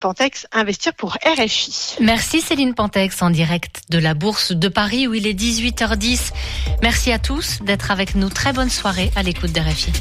[0.00, 1.96] Pantex, investir pour RFI.
[2.00, 6.32] Merci Céline Pantex en direct de la Bourse de Paris où il est 18h10.
[6.82, 8.30] Merci à tous d'être avec nous.
[8.30, 9.92] Très bonne soirée à l'écoute d'RFI.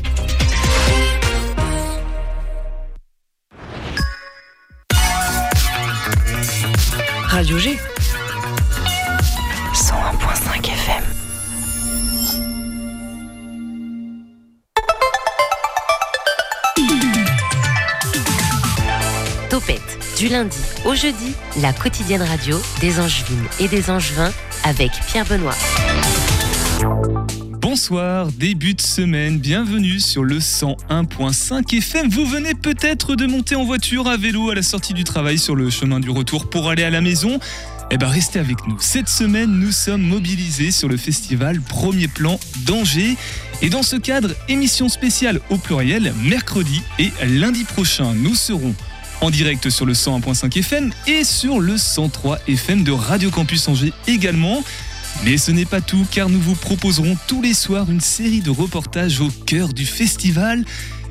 [7.27, 7.77] Radio G.
[9.73, 11.18] 101.5 FM.
[20.19, 24.33] Du lundi au jeudi, la quotidienne radio des Angevines et des Angevins
[24.65, 25.55] avec Pierre Benoît.
[27.61, 32.09] Bonsoir, début de semaine, bienvenue sur le 101.5 FM.
[32.09, 35.55] Vous venez peut-être de monter en voiture à vélo à la sortie du travail sur
[35.55, 37.39] le chemin du retour pour aller à la maison.
[37.89, 38.77] Eh ben restez avec nous.
[38.81, 43.15] Cette semaine, nous sommes mobilisés sur le festival Premier Plan d'Angers.
[43.61, 48.75] Et dans ce cadre, émission spéciale au pluriel, mercredi et lundi prochain, nous serons
[49.21, 53.93] en direct sur le 101.5 FM et sur le 103 FM de Radio Campus Angers
[54.07, 54.63] également.
[55.23, 58.49] Mais ce n'est pas tout car nous vous proposerons tous les soirs une série de
[58.49, 60.63] reportages au cœur du festival.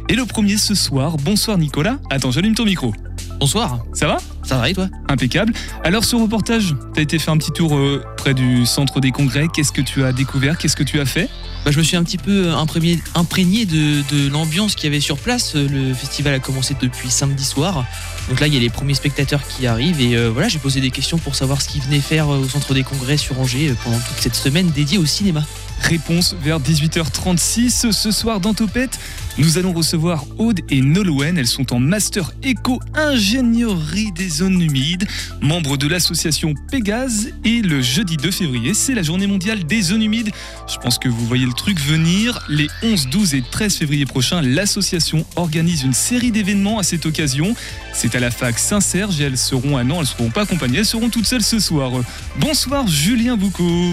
[0.08, 1.98] Et le premier ce soir, bonsoir Nicolas.
[2.10, 2.92] Attends, j'allume ton micro.
[3.38, 4.16] Bonsoir, Ça va?
[4.42, 4.88] Ça va et toi?
[5.08, 5.52] Impeccable.
[5.84, 9.12] Alors ce reportage, tu as été faire un petit tour euh, près du centre des
[9.12, 9.46] congrès.
[9.54, 10.58] Qu'est-ce que tu as découvert?
[10.58, 11.28] Qu'est-ce que tu as fait?
[11.64, 15.00] Bah, Je me suis un petit peu imprégné, imprégné de, de l'ambiance qu'il y avait
[15.00, 15.54] sur place.
[15.54, 17.84] Le festival a commencé depuis samedi soir.
[18.28, 20.00] Donc là, il y a les premiers spectateurs qui arrivent.
[20.00, 22.48] Et euh, voilà, j'ai posé des questions pour savoir ce qu'ils venaient faire euh, au
[22.48, 25.44] centre des congrès sur Angers euh, pendant toute cette semaine dédiée au cinéma.
[25.82, 28.98] Réponse vers 18h36 ce soir dans Topette.
[29.38, 31.38] Nous allons recevoir Aude et Nolwenn.
[31.38, 35.06] Elles sont en master éco-ingénierie des zones humides,
[35.40, 37.30] membres de l'association Pégase.
[37.44, 40.30] Et le jeudi 2 février, c'est la journée mondiale des zones humides.
[40.68, 42.44] Je pense que vous voyez le truc venir.
[42.48, 47.54] Les 11, 12 et 13 février prochains, l'association organise une série d'événements à cette occasion.
[47.94, 50.78] C'est à la fac Saint-Serge et elles seront, ah non, elles ne seront pas accompagnées,
[50.78, 51.92] elles seront toutes seules ce soir.
[52.40, 53.92] Bonsoir Julien Boucaud.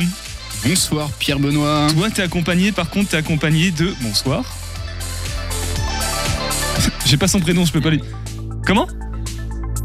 [0.66, 1.88] Bonsoir Pierre Benoît.
[1.96, 3.94] Toi, t'es accompagné, par contre, t'es accompagné de.
[4.02, 4.44] Bonsoir.
[7.06, 8.02] J'ai pas son prénom, je peux pas lui.
[8.66, 8.88] Comment?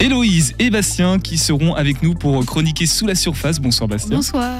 [0.00, 3.58] Héloïse et Bastien qui seront avec nous pour chroniquer sous la surface.
[3.60, 4.16] Bonsoir Bastien.
[4.16, 4.54] Bonsoir.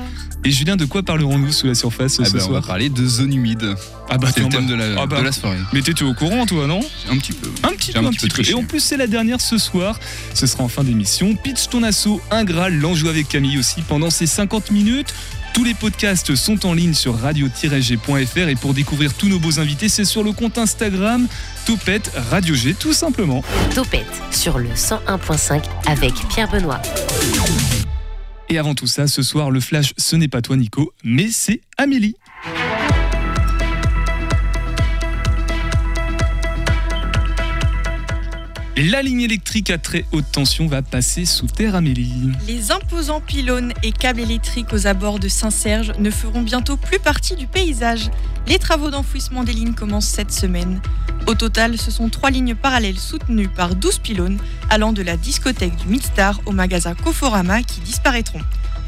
[0.45, 2.67] Et Julien, de quoi parlerons-nous sous la surface Ah ce ben, on va soir?
[2.67, 3.75] parler de zones humides.
[4.11, 4.71] Ah bah C'est le thème bas.
[4.71, 5.19] de la, Ah bah.
[5.21, 5.59] de la soirée.
[5.73, 6.81] Mais t'étais au courant, toi, non?
[7.11, 7.49] Un petit peu.
[7.63, 8.51] Un petit peu, un un petit petit peu.
[8.51, 9.99] Et en plus, c'est la dernière ce soir.
[10.35, 11.35] Ce sera en fin d'émission.
[11.37, 15.15] Pitch ton assaut, un Graal, l'enjeu avec Camille aussi pendant ces 50 minutes.
[15.53, 19.89] Tous les podcasts sont en ligne sur radio-g.fr et pour découvrir tous nos beaux invités,
[19.89, 21.27] c'est sur le compte Instagram
[21.67, 23.43] Topette Radio G, tout simplement.
[23.75, 26.81] Topette sur le 101.5 avec Pierre Benoît.
[28.49, 31.61] Et avant tout ça, ce soir, le flash, ce n'est pas toi, Nico, mais c'est
[31.79, 32.17] Amélie.
[38.89, 42.31] La ligne électrique à très haute tension va passer sous terre, Amélie.
[42.47, 47.37] Les imposants pylônes et câbles électriques aux abords de Saint-Serge ne feront bientôt plus partie
[47.37, 48.11] du paysage.
[48.47, 50.81] Les travaux d'enfouissement des lignes commencent cette semaine.
[51.27, 54.39] Au total, ce sont trois lignes parallèles soutenues par 12 pylônes
[54.71, 58.41] allant de la discothèque du Midstar au magasin Coforama qui disparaîtront.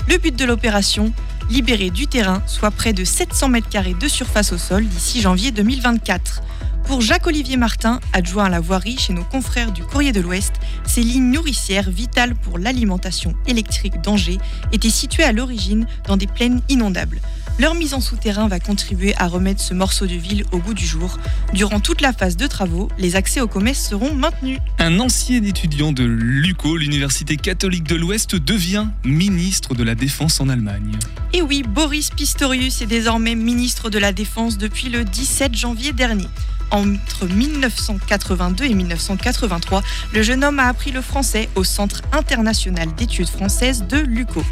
[0.08, 1.12] Le but de l'opération
[1.50, 5.50] Libérer du terrain, soit près de 700 mètres carrés de surface au sol d'ici janvier
[5.50, 6.40] 2024.
[6.84, 10.54] Pour Jacques-Olivier Martin, adjoint à la voirie chez nos confrères du Courrier de l'Ouest,
[10.84, 14.38] ces lignes nourricières vitales pour l'alimentation électrique d'Angers
[14.72, 17.20] étaient situées à l'origine dans des plaines inondables.
[17.58, 20.86] Leur mise en souterrain va contribuer à remettre ce morceau de ville au goût du
[20.86, 21.18] jour.
[21.52, 24.58] Durant toute la phase de travaux, les accès au commerce seront maintenus.
[24.78, 30.48] Un ancien étudiant de l'UCO, l'Université catholique de l'Ouest, devient ministre de la Défense en
[30.48, 30.98] Allemagne.
[31.34, 36.28] Et oui, Boris Pistorius est désormais ministre de la Défense depuis le 17 janvier dernier.
[36.72, 39.82] Entre 1982 et 1983,
[40.14, 44.42] le jeune homme a appris le français au Centre international d'études françaises de l'UCO.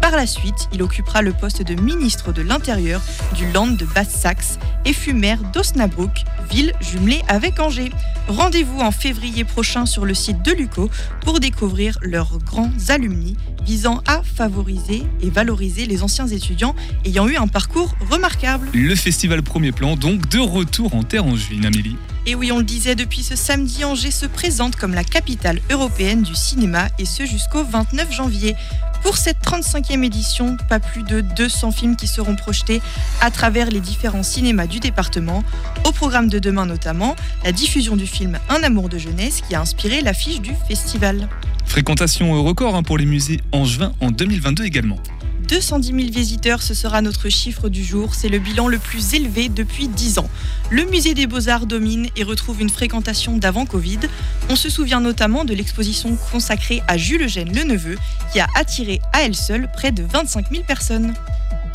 [0.00, 3.00] Par la suite, il occupera le poste de ministre de l'Intérieur
[3.34, 7.90] du Land de Basse-Saxe et fut maire d'Osnabrück, ville jumelée avec Angers.
[8.28, 10.90] Rendez-vous en février prochain sur le site de l'UCO
[11.22, 16.74] pour découvrir leurs grands alumni visant à favoriser et valoriser les anciens étudiants
[17.04, 18.68] ayant eu un parcours remarquable.
[18.72, 21.96] Le festival Premier Plan, donc de retour en terre angevine, Amélie.
[22.26, 26.22] Et oui, on le disait, depuis ce samedi, Angers se présente comme la capitale européenne
[26.22, 28.56] du cinéma et ce jusqu'au 29 janvier.
[29.04, 32.80] Pour cette 35e édition, pas plus de 200 films qui seront projetés
[33.20, 35.44] à travers les différents cinémas du département.
[35.84, 37.14] Au programme de demain notamment,
[37.44, 41.28] la diffusion du film Un amour de jeunesse qui a inspiré l'affiche du festival.
[41.66, 44.98] Fréquentation record hein, pour les musées angevins en 2022 également.
[45.44, 48.14] 210 000 visiteurs, ce sera notre chiffre du jour.
[48.14, 50.28] C'est le bilan le plus élevé depuis 10 ans.
[50.70, 54.00] Le musée des beaux-arts domine et retrouve une fréquentation d'avant Covid.
[54.48, 57.96] On se souvient notamment de l'exposition consacrée à Jules Eugène Le Neveu,
[58.32, 61.14] qui a attiré à elle seule près de 25 000 personnes.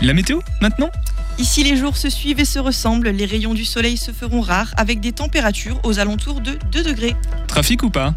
[0.02, 0.90] La météo maintenant?
[1.38, 3.10] Ici, les jours se suivent et se ressemblent.
[3.10, 7.16] Les rayons du soleil se feront rares avec des températures aux alentours de 2 degrés.
[7.48, 8.14] Trafic ou pas?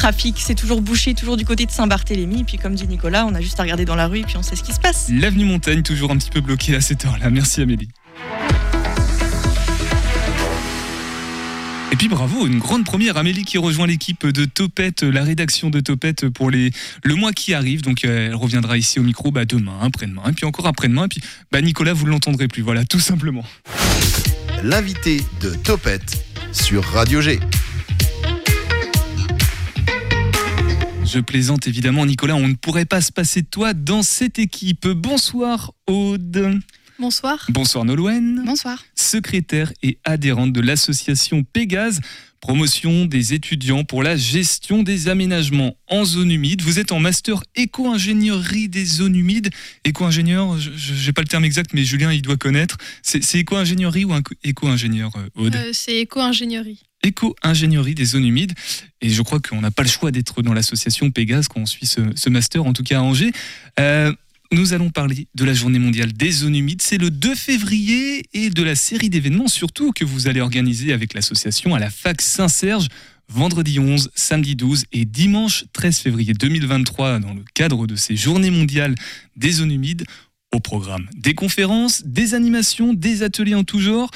[0.00, 2.44] Trafic, c'est toujours bouché, toujours du côté de Saint-Barthélemy.
[2.44, 4.42] Puis, comme dit Nicolas, on a juste à regarder dans la rue et puis on
[4.42, 5.10] sait ce qui se passe.
[5.12, 7.28] L'avenue Montagne, toujours un petit peu bloquée à cette heure-là.
[7.28, 7.90] Merci Amélie.
[11.92, 15.80] Et puis bravo, une grande première, Amélie qui rejoint l'équipe de Topette, la rédaction de
[15.80, 16.70] Topette pour les,
[17.04, 17.82] le mois qui arrive.
[17.82, 21.04] Donc euh, elle reviendra ici au micro bah, demain, après-demain, et puis encore après-demain.
[21.04, 21.20] Et puis
[21.52, 22.62] bah, Nicolas, vous ne l'entendrez plus.
[22.62, 23.44] Voilà, tout simplement.
[24.62, 27.38] L'invité de Topette sur Radio G.
[31.12, 32.36] Je plaisante évidemment, Nicolas.
[32.36, 34.86] On ne pourrait pas se passer de toi dans cette équipe.
[34.86, 36.60] Bonsoir, Aude.
[37.00, 37.46] Bonsoir.
[37.48, 38.44] Bonsoir, Nolwenn.
[38.46, 38.84] Bonsoir.
[38.94, 42.00] Secrétaire et adhérente de l'association Pégase,
[42.40, 46.62] promotion des étudiants pour la gestion des aménagements en zone humide.
[46.62, 49.50] Vous êtes en master éco-ingénierie des zones humides.
[49.84, 52.76] Éco-ingénieur, je n'ai pas le terme exact, mais Julien, il doit connaître.
[53.02, 54.14] C'est éco-ingénierie ou
[54.44, 55.56] éco-ingénieur, euh, Aude?
[55.56, 58.52] Euh, C'est éco-ingénierie éco-ingénierie des zones humides.
[59.00, 61.86] Et je crois qu'on n'a pas le choix d'être dans l'association Pégase quand on suit
[61.86, 63.32] ce, master, en tout cas à Angers.
[63.78, 64.12] Euh,
[64.52, 66.82] nous allons parler de la journée mondiale des zones humides.
[66.82, 71.14] C'est le 2 février et de la série d'événements surtout que vous allez organiser avec
[71.14, 72.88] l'association à la fac Saint-Serge
[73.28, 78.50] vendredi 11, samedi 12 et dimanche 13 février 2023 dans le cadre de ces journées
[78.50, 78.96] mondiales
[79.36, 80.04] des zones humides.
[80.52, 84.10] Au programme des conférences, des animations, des ateliers en tout genre.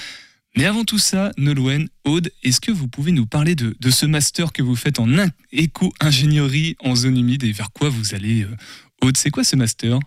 [0.56, 4.52] Mais avant tout ça, Nolwenn, Aude, est-ce que vous pouvez nous parler de, ce master
[4.52, 5.08] que vous faites en
[5.50, 8.56] éco-ingénierie en zone humide et vers quoi vous allez euh,
[9.02, 9.98] Aude, c'est quoi ce master?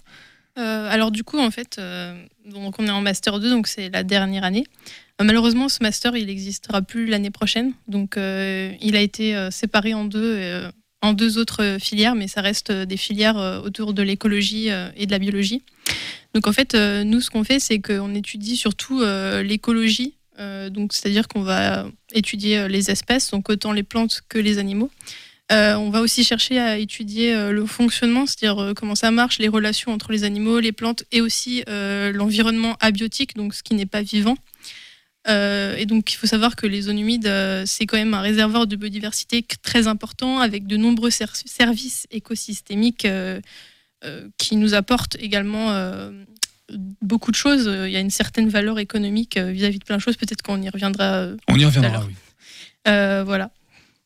[0.58, 3.90] Euh, Alors du coup, en fait, euh, donc on est en master 2, donc c'est
[3.90, 4.64] la dernière année.
[5.22, 7.74] Malheureusement, ce master, il n'existera plus l'année prochaine.
[7.88, 10.70] Donc il a été séparé en deux,
[11.02, 15.18] en deux autres filières, mais ça reste des filières autour de l'écologie et de la
[15.18, 15.64] biologie.
[16.36, 19.02] Donc en fait, nous, ce qu'on fait, c'est qu'on étudie surtout
[19.42, 20.17] l'écologie.
[20.70, 24.92] Donc c'est-à-dire qu'on va étudier les espèces, donc autant les plantes que les animaux.
[25.52, 29.40] Euh, on va aussi chercher à étudier euh, le fonctionnement, c'est-à-dire euh, comment ça marche,
[29.40, 33.86] les relations entre les animaux, les plantes et aussi l'environnement abiotique, donc ce qui n'est
[33.86, 34.38] pas vivant.
[35.28, 37.32] et donc, il faut savoir que les zones humides,
[37.66, 43.08] c'est quand même un réservoir de biodiversité très important avec de nombreux services écosystémiques
[44.38, 45.72] qui nous apportent également
[47.02, 47.70] beaucoup de choses.
[47.86, 50.18] Il y a une certaine valeur économique vis-à-vis de plein de choses.
[50.18, 51.28] Peut-être qu'on y reviendra.
[51.48, 52.14] On y reviendra, oui.
[52.86, 53.52] voilà.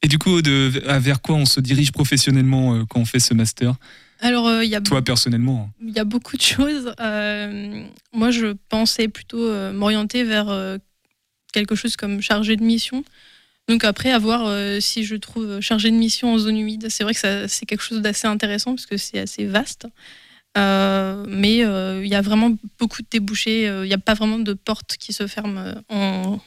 [0.01, 3.33] Et du coup, de, vers quoi on se dirige professionnellement euh, quand on fait ce
[3.33, 3.75] master?
[4.19, 6.93] Alors, euh, y a toi personnellement Il y a beaucoup de choses.
[6.99, 10.77] Euh, moi, je pensais plutôt m'orienter vers
[11.53, 13.03] quelque chose comme chargé de mission.
[13.67, 16.87] Donc après, à voir si je trouve chargé de mission en zone humide.
[16.89, 19.87] C'est vrai que c'est quelque chose d'assez intéressant parce que c'est assez vaste.
[20.55, 23.65] Mais il y a vraiment beaucoup de débouchés.
[23.65, 26.39] Il n'y a pas vraiment de porte qui se ferme en,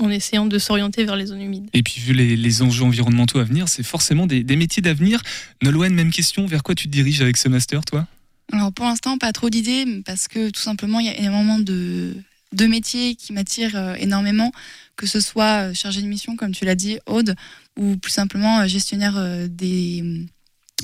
[0.00, 1.68] en essayant de s'orienter vers les zones humides.
[1.72, 5.22] Et puis vu les, enjeux environnementaux à venir, c'est forcément des, métiers d'avenir.
[5.62, 8.06] Nolwenn, même question, vers quoi tu te diriges avec ce master, toi?
[8.52, 12.14] Alors pour l'instant, pas trop d'idées, parce que tout simplement, il y a énormément de,
[12.52, 14.52] de métiers qui m'attirent euh, énormément,
[14.96, 17.34] que ce soit euh, chargé de mission, comme tu l'as dit, Aude,
[17.78, 20.26] ou plus simplement euh, gestionnaire des,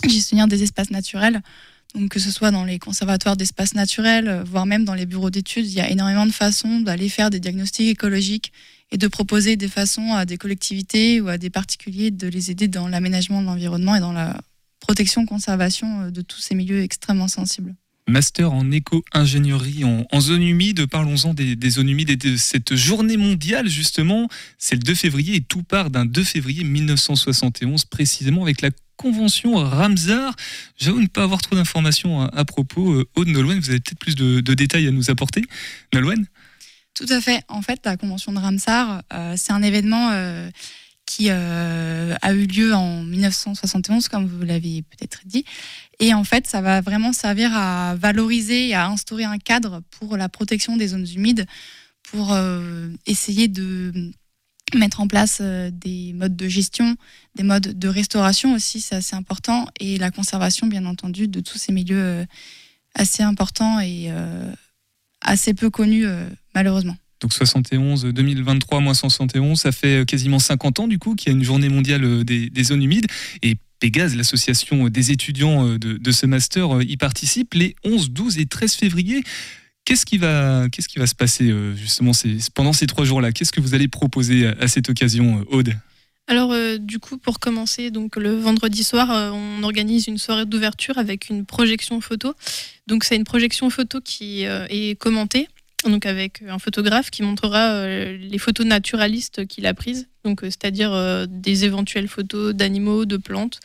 [0.04, 1.42] gestionnaire des espaces naturels.
[1.94, 5.66] Donc que ce soit dans les conservatoires d'espaces naturels, voire même dans les bureaux d'études,
[5.66, 8.52] il y a énormément de façons d'aller faire des diagnostics écologiques
[8.92, 12.68] et de proposer des façons à des collectivités ou à des particuliers de les aider
[12.68, 14.40] dans l'aménagement de l'environnement et dans la
[14.80, 17.74] protection, conservation euh, de tous ces milieux extrêmement sensibles.
[18.10, 20.86] Master en éco-ingénierie en, zone humide.
[20.86, 24.28] Parlons-en des, zones humides et de cette journée mondiale, justement.
[24.58, 29.54] C'est le 2 février et tout part d'un 2 février 1971, précisément avec la convention
[29.54, 30.34] Ramsar.
[30.76, 32.92] J'avoue ne pas avoir trop d'informations à, propos.
[32.92, 35.42] Euh, Aude Nolwenn, vous avez peut-être plus de, détails à nous apporter.
[35.94, 36.26] Nolwenn
[36.92, 37.42] tout à fait.
[37.48, 40.50] En fait, la convention de Ramsar, euh, c'est un événement euh,
[41.06, 45.44] qui a eu lieu en 1971, comme vous l'avez peut-être dit.
[46.00, 50.16] Et en fait, ça va vraiment servir à valoriser et à instaurer un cadre pour
[50.16, 51.46] la protection des zones humides,
[52.02, 52.36] pour
[53.06, 53.92] essayer de
[54.74, 56.96] mettre en place des modes de gestion,
[57.36, 61.58] des modes de restauration aussi, c'est assez important, et la conservation, bien entendu, de tous
[61.58, 62.26] ces milieux
[62.94, 64.10] assez importants et
[65.20, 66.06] assez peu connus
[66.54, 66.96] malheureusement.
[67.20, 71.34] Donc 71, 2023 moins 171, ça fait euh, quasiment 50 ans du coup qu'il y
[71.34, 73.06] a une journée mondiale euh, des, zones humides.
[73.42, 78.38] Et Pégase, l'association des étudiants euh, de, ce master, euh, y participe les 11, 12
[78.38, 79.24] et 13 février.
[79.84, 82.12] Qu'est-ce qui va, se passer euh, justement
[82.54, 83.32] pendant ces trois jours-là?
[83.32, 85.74] Qu'est-ce que vous allez proposer à, cette occasion, Aude?
[86.28, 91.28] Alors du coup, pour commencer, donc le vendredi soir, on organise une soirée d'ouverture avec
[91.28, 92.34] une projection photo.
[92.86, 95.48] Donc c'est une projection photo qui est commentée,
[95.84, 100.46] donc avec un photographe qui montrera euh, les photos naturalistes qu'il a prises, donc euh,
[100.46, 103.60] c'est-à-dire euh, des éventuelles photos d'animaux, de plantes,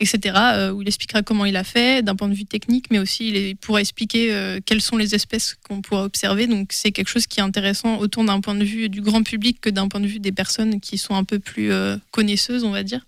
[0.00, 0.34] etc.
[0.54, 3.28] euh, où il expliquera comment il a fait d'un point de vue technique, mais aussi
[3.28, 6.46] il, pourra expliquer euh, quelles sont les espèces qu'on pourra observer.
[6.46, 9.60] Donc c'est quelque chose qui est intéressant autant d'un point de vue du grand public
[9.60, 12.70] que d'un point de vue des personnes qui sont un peu plus euh, connaisseuses, on
[12.70, 13.06] va dire.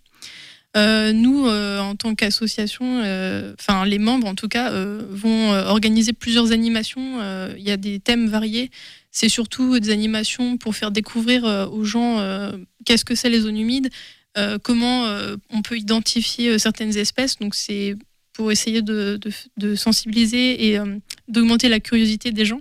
[0.75, 6.13] Euh, nous, euh, en tant qu'association, euh, enfin les membres en tout cas, vont organiser
[6.13, 7.21] plusieurs animations.
[7.57, 8.71] Il y a des thèmes variés.
[9.11, 12.19] C'est surtout des animations pour faire découvrir aux gens
[12.85, 13.91] qu'est-ce que c'est les zones humides,
[14.63, 15.07] comment
[15.51, 17.39] on peut identifier certaines espèces.
[17.39, 17.95] Donc c'est
[18.33, 19.21] pour essayer de,
[19.77, 20.79] sensibiliser et
[21.29, 22.61] d'augmenter la curiosité des gens.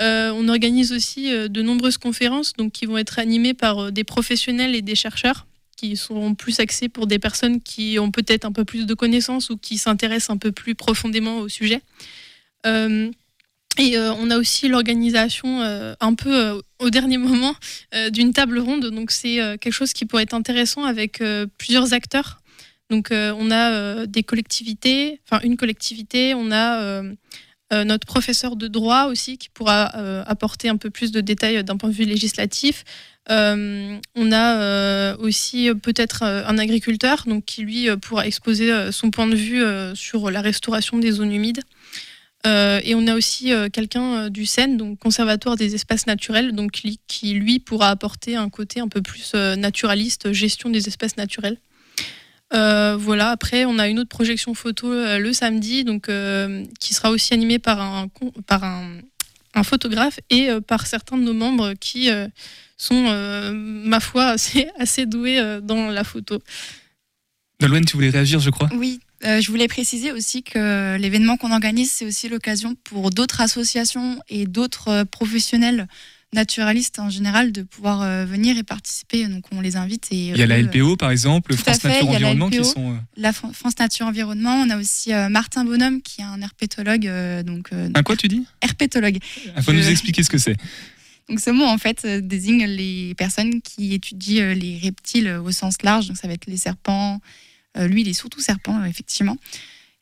[0.00, 4.96] On organise aussi de nombreuses conférences qui vont être animées par des professionnels et des
[4.96, 5.45] chercheurs
[5.76, 9.50] qui seront plus axés pour des personnes qui ont peut-être un peu plus de connaissances
[9.50, 11.82] ou qui s'intéressent un peu plus profondément au sujet.
[12.66, 13.10] Euh,
[13.78, 17.54] et euh, on a aussi l'organisation euh, un peu au dernier moment
[18.10, 18.86] d'une table ronde.
[18.86, 21.22] Donc c'est quelque chose qui pourrait être intéressant avec
[21.58, 22.40] plusieurs acteurs.
[22.88, 27.02] Donc on a des collectivités, enfin une collectivité, on a
[27.72, 31.64] euh, notre professeur de droit aussi qui pourra euh, apporter un peu plus de détails
[31.64, 32.84] d'un point de vue législatif.
[33.28, 39.34] Euh, on a aussi peut-être un agriculteur donc qui lui pourra exposer son point de
[39.34, 39.64] vue
[39.96, 41.62] sur la restauration des zones humides.
[42.44, 47.58] Et on a aussi quelqu'un du CEN, donc Conservatoire des espaces naturels, donc qui, lui
[47.58, 51.58] pourra apporter un côté un peu plus naturaliste, gestion des espaces naturels.
[52.54, 53.30] Euh, voilà.
[53.30, 57.34] Après, on a une autre projection photo euh, le samedi, donc euh, qui sera aussi
[57.34, 58.08] animée par un
[58.46, 58.98] par un,
[59.54, 62.28] un photographe et euh, par certains de nos membres qui euh,
[62.76, 66.40] sont, euh, ma foi, assez, assez doués euh, dans la photo.
[67.60, 68.68] Nolwenn, tu voulais réagir, je crois?
[68.74, 73.40] Oui, euh, je voulais préciser aussi que l'événement qu'on organise, c'est aussi l'occasion pour d'autres
[73.40, 75.88] associations et d'autres euh, professionnels
[76.32, 79.26] naturalistes en général de pouvoir euh, venir et participer.
[79.28, 80.08] Donc on les invite.
[80.10, 82.16] Et, Il y a la eux, LPO, par exemple, Tout à France fait, Nature la
[82.16, 82.92] Environnement, qui sont.
[82.92, 84.54] euh, la Fran- France Nature Environnement.
[84.66, 87.06] On a aussi euh, Martin Bonhomme qui est un herpétologue.
[87.06, 88.44] euh, donc, euh, Un quoi, tu dis?
[88.60, 89.18] Herpétologue.
[89.56, 90.56] Il faut Je- nous expliquer ce que c'est.
[91.28, 95.42] Donc ce mot en fait euh, désigne les personnes qui étudient euh, les reptiles euh,
[95.42, 96.06] au sens large.
[96.08, 97.20] Donc ça va être les serpents.
[97.78, 99.36] Euh, lui, il est surtout serpent, euh, effectivement.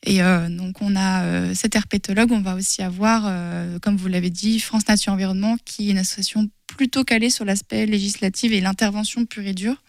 [0.05, 2.31] Et euh, donc on a euh, cet herpétologue.
[2.31, 5.97] On va aussi avoir, euh, comme vous l'avez dit, France Nature Environnement, qui est une
[5.97, 9.81] association plutôt calée sur l'aspect législatif et l'intervention pure et dure.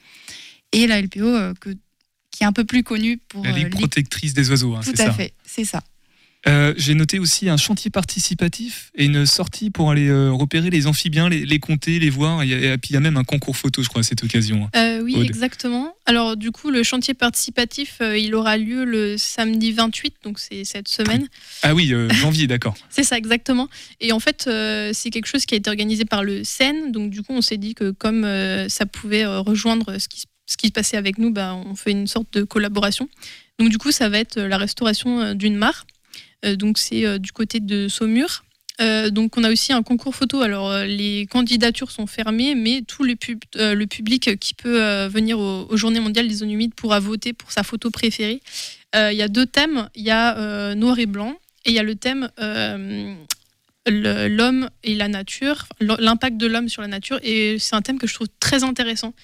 [0.73, 1.70] Et la LPO, que,
[2.30, 5.02] qui est un peu plus connue pour La Ligue protectrice des oiseaux, hein, Tout c'est
[5.02, 5.12] à ça.
[5.12, 5.82] fait, c'est ça.
[6.48, 10.86] Euh, J'ai noté aussi un chantier participatif et une sortie pour aller euh, repérer les
[10.86, 12.42] amphibiens, les, les compter, les voir.
[12.42, 14.68] Et, et puis il y a même un concours photo, je crois, à cette occasion.
[14.76, 15.24] Euh, oui, Aude.
[15.24, 15.94] exactement.
[16.06, 20.88] Alors du coup, le chantier participatif, il aura lieu le samedi 28, donc c'est cette
[20.88, 21.26] semaine.
[21.62, 22.74] Ah oui, janvier, d'accord.
[22.90, 23.68] C'est ça, exactement.
[24.00, 24.48] Et en fait,
[24.92, 26.92] c'est quelque chose qui a été organisé par le CEN.
[26.92, 28.22] Donc, du coup, on s'est dit que comme
[28.68, 31.90] ça pouvait rejoindre ce qui, se- ce qui se passait avec nous, bah, on fait
[31.90, 33.08] une sorte de collaboration.
[33.58, 35.86] Donc, du coup, ça va être la restauration d'une mare.
[36.45, 38.45] Euh, donc, c'est euh, du côté de Saumur.
[38.81, 40.43] Euh, donc, on a aussi un concours photo.
[40.43, 45.66] Alors, les candidatures sont fermées, mais tout le, pub- le public qui peut venir au-
[45.71, 48.43] aux Journées mondiales des zones humides pourra voter pour sa photo préférée.
[48.95, 49.88] Il y a deux thèmes.
[49.95, 51.38] Il y a noir et blanc.
[51.64, 52.28] Et il y a le thème
[53.88, 57.19] l'homme et la nature, l'impact de l'homme sur la nature.
[57.23, 59.14] Et c'est un thème que je trouve très intéressant.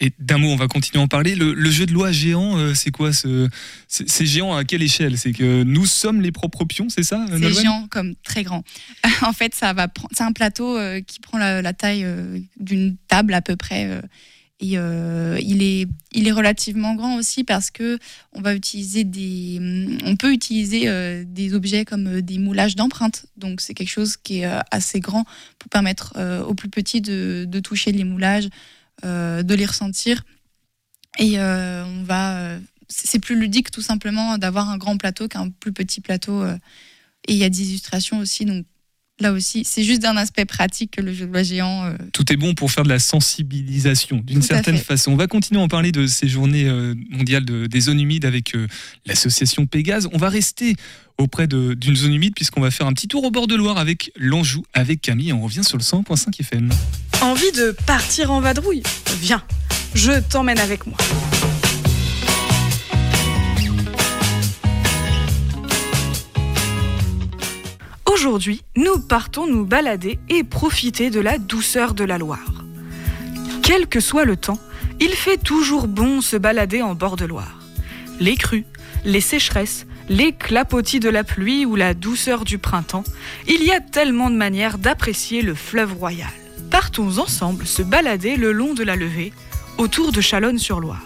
[0.00, 1.36] Et d'un mot, on va continuer à en parler.
[1.36, 3.48] Le, le jeu de loi géant, euh, c'est quoi ce,
[3.86, 5.16] c'est c'est géant à quelle échelle?
[5.16, 7.62] C'est que nous sommes les propres pions, c'est ça C'est Nolwenn?
[7.62, 8.64] géant comme très grand.
[9.22, 10.10] en fait, ça va prendre.
[10.12, 13.86] C'est un plateau euh, qui prend la, la taille euh, d'une table à peu près.
[13.86, 14.00] euh,
[14.60, 17.98] et euh, il est, il est relativement grand aussi parce que
[18.32, 22.76] on va utiliser des, hum, on peut utiliser euh, des objets comme euh, des moulages
[22.76, 23.26] d'empreintes.
[23.36, 25.24] Donc c'est quelque chose qui est euh, assez grand
[25.58, 28.48] pour permettre euh, aux plus petits de, de toucher les moulages, euh,
[29.02, 30.24] de les ressentir.
[31.18, 35.50] Et euh, on va, euh, c'est plus ludique tout simplement d'avoir un grand plateau qu'un
[35.50, 36.42] plus petit plateau.
[36.42, 36.56] euh,
[37.26, 38.66] et il y a des illustrations aussi, donc
[39.20, 41.84] là aussi, c'est juste d'un aspect pratique que le jeu de loi géant.
[41.84, 45.12] euh, Tout est bon pour faire de la sensibilisation, d'une certaine façon.
[45.12, 48.24] On va continuer à en parler de ces journées euh, mondiales de- des zones humides
[48.24, 48.66] avec euh,
[49.06, 50.08] l'association Pégase.
[50.12, 50.74] On va rester
[51.18, 54.10] auprès d'une zone humide puisqu'on va faire un petit tour au bord de Loire avec
[54.16, 55.32] l'Anjou, avec Camille.
[55.32, 56.70] On revient sur le 100.5 FM.
[57.20, 58.82] Envie de partir en vadrouille?
[59.20, 59.42] Viens,
[59.94, 60.96] je t'emmène avec moi.
[68.14, 72.64] Aujourd'hui, nous partons nous balader et profiter de la douceur de la Loire.
[73.60, 74.60] Quel que soit le temps,
[75.00, 77.58] il fait toujours bon se balader en bord de Loire.
[78.20, 78.66] Les crues,
[79.04, 83.02] les sécheresses, les clapotis de la pluie ou la douceur du printemps,
[83.48, 86.30] il y a tellement de manières d'apprécier le fleuve royal.
[86.70, 89.32] Partons ensemble se balader le long de la levée,
[89.76, 91.02] autour de Chalonne-sur-Loire.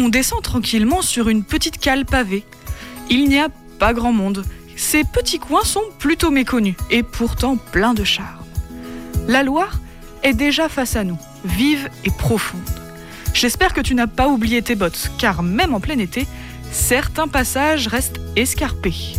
[0.00, 2.42] On descend tranquillement sur une petite cale pavée.
[3.10, 3.48] Il n'y a
[3.78, 4.44] pas grand monde.
[4.78, 8.44] Ces petits coins sont plutôt méconnus et pourtant pleins de charme.
[9.26, 9.80] La Loire
[10.22, 12.62] est déjà face à nous, vive et profonde.
[13.34, 16.28] J'espère que tu n'as pas oublié tes bottes, car même en plein été,
[16.70, 19.16] certains passages restent escarpés.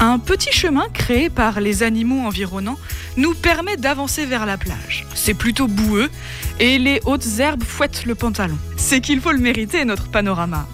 [0.00, 2.78] Un petit chemin créé par les animaux environnants
[3.16, 5.06] nous permet d'avancer vers la plage.
[5.14, 6.10] C'est plutôt boueux
[6.58, 8.58] et les hautes herbes fouettent le pantalon.
[8.76, 10.66] C'est qu'il faut le mériter, notre panorama.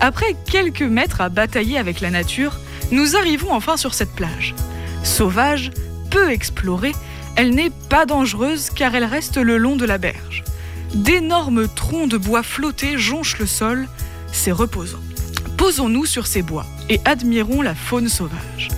[0.00, 4.54] Après quelques mètres à batailler avec la nature, nous arrivons enfin sur cette plage.
[5.02, 5.70] Sauvage,
[6.10, 6.94] peu explorée,
[7.36, 10.44] elle n'est pas dangereuse car elle reste le long de la berge.
[10.94, 13.88] D'énormes troncs de bois flottés jonchent le sol,
[14.32, 15.00] c'est reposant.
[15.56, 18.68] Posons-nous sur ces bois et admirons la faune sauvage.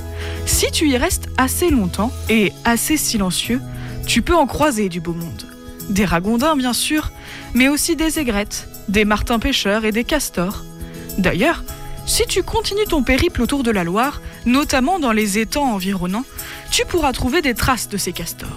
[0.46, 3.60] Si tu y restes assez longtemps et assez silencieux,
[4.06, 5.46] tu peux en croiser du beau monde.
[5.90, 7.12] Des ragondins, bien sûr,
[7.54, 10.64] mais aussi des aigrettes, des martins pêcheurs et des castors.
[11.18, 11.62] D'ailleurs,
[12.08, 16.24] si tu continues ton périple autour de la Loire, notamment dans les étangs environnants,
[16.70, 18.48] tu pourras trouver des traces de ces castors.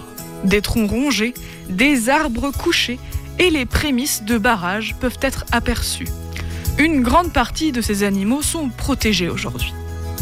[0.42, 1.34] Des troncs rongés,
[1.68, 2.98] des arbres couchés
[3.38, 6.08] et les prémices de barrages peuvent être aperçus.
[6.78, 9.74] Une grande partie de ces animaux sont protégés aujourd'hui.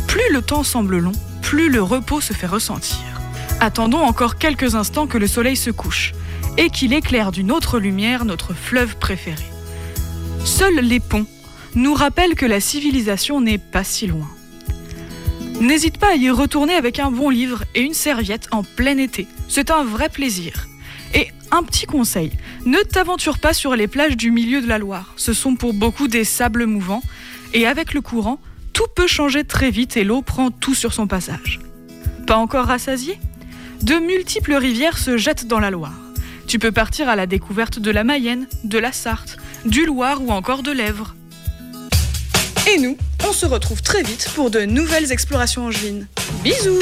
[0.08, 2.98] Plus le temps semble long, plus le repos se fait ressentir.
[3.60, 6.12] Attendons encore quelques instants que le soleil se couche
[6.58, 9.44] et qu'il éclaire d'une autre lumière notre fleuve préféré.
[10.44, 11.26] Seuls les ponts
[11.74, 14.28] nous rappellent que la civilisation n'est pas si loin.
[15.60, 19.26] N'hésite pas à y retourner avec un bon livre et une serviette en plein été.
[19.48, 20.66] C'est un vrai plaisir.
[21.14, 22.32] Et un petit conseil,
[22.64, 25.12] ne t'aventure pas sur les plages du milieu de la Loire.
[25.16, 27.02] Ce sont pour beaucoup des sables mouvants
[27.52, 28.40] et avec le courant,
[28.72, 31.60] tout peut changer très vite et l'eau prend tout sur son passage.
[32.26, 33.18] Pas encore rassasié?
[33.82, 35.98] De multiples rivières se jettent dans la Loire.
[36.46, 40.30] Tu peux partir à la découverte de la Mayenne, de la Sarthe, du Loire ou
[40.30, 41.14] encore de l'Èvre.
[42.72, 42.96] Et nous,
[43.28, 46.06] on se retrouve très vite pour de nouvelles explorations angevines.
[46.44, 46.78] Bisous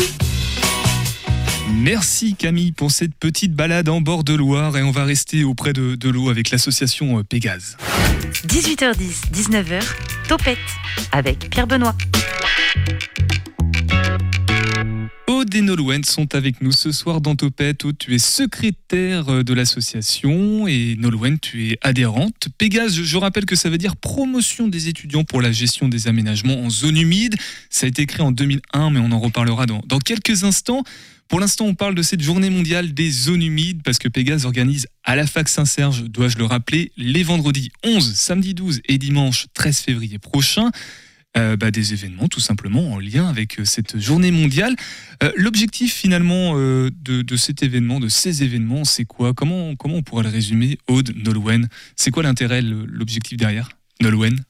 [1.72, 5.72] Merci Camille pour cette petite balade en bord de Loire et on va rester auprès
[5.72, 7.78] de, de l'eau avec l'association euh, Pégase.
[8.48, 9.82] 18h10, 19h,
[10.28, 10.58] Topette
[11.12, 11.94] avec Pierre Benoît.
[15.48, 17.86] Aude et Nolwenn sont avec nous ce soir dans Topette.
[17.98, 22.48] Tu es secrétaire euh, de l'association et Nolwenn, tu es adhérente.
[22.58, 26.06] Pégase, je, je rappelle que ça veut dire promotion des étudiants pour la gestion des
[26.06, 27.34] aménagements en zone humide.
[27.70, 30.82] Ça a été créé en 2001, mais on en reparlera dans, dans quelques instants.
[31.28, 34.86] Pour l'instant, on parle de cette journée mondiale des zones humides parce que Pégase organise
[35.02, 39.78] à la fac Saint-Serge, dois-je le rappeler, les vendredis 11, samedi 12 et dimanche 13
[39.78, 40.70] février prochain.
[41.36, 44.74] Euh, bah, des événements tout simplement en lien avec euh, cette journée mondiale.
[45.22, 49.34] Euh, L'objectif finalement euh, de, de cet événement, de ces événements, c'est quoi?
[49.34, 51.68] Comment, comment on pourrait le résumer Aude, Nolwenn?
[51.96, 53.68] C'est quoi l'intérêt, l'objectif derrière
[54.00, 54.42] Nolwenn?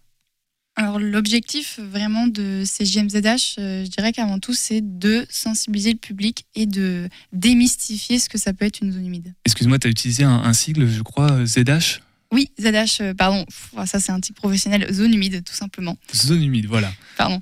[0.76, 6.46] Alors l'objectif vraiment de ces euh, je dirais qu'avant tout, c'est de sensibiliser le public
[6.54, 9.34] et de démystifier ce que ça peut être une zone humide.
[9.44, 13.86] Excuse-moi, tu as utilisé un, un sigle, je crois, ZH Oui, ZH, euh, pardon, Pff,
[13.86, 15.96] ça c'est un titre professionnel, zone humide tout simplement.
[16.14, 16.92] Zone humide, voilà.
[17.16, 17.40] Pardon.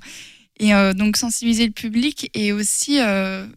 [0.59, 3.47] Et euh, donc sensibiliser le public et aussi euh,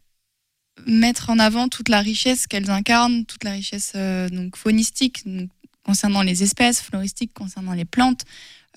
[0.87, 5.49] mettre en avant toute la richesse qu'elles incarnent, toute la richesse euh, donc faunistique donc,
[5.83, 8.25] concernant les espèces, floristique concernant les plantes,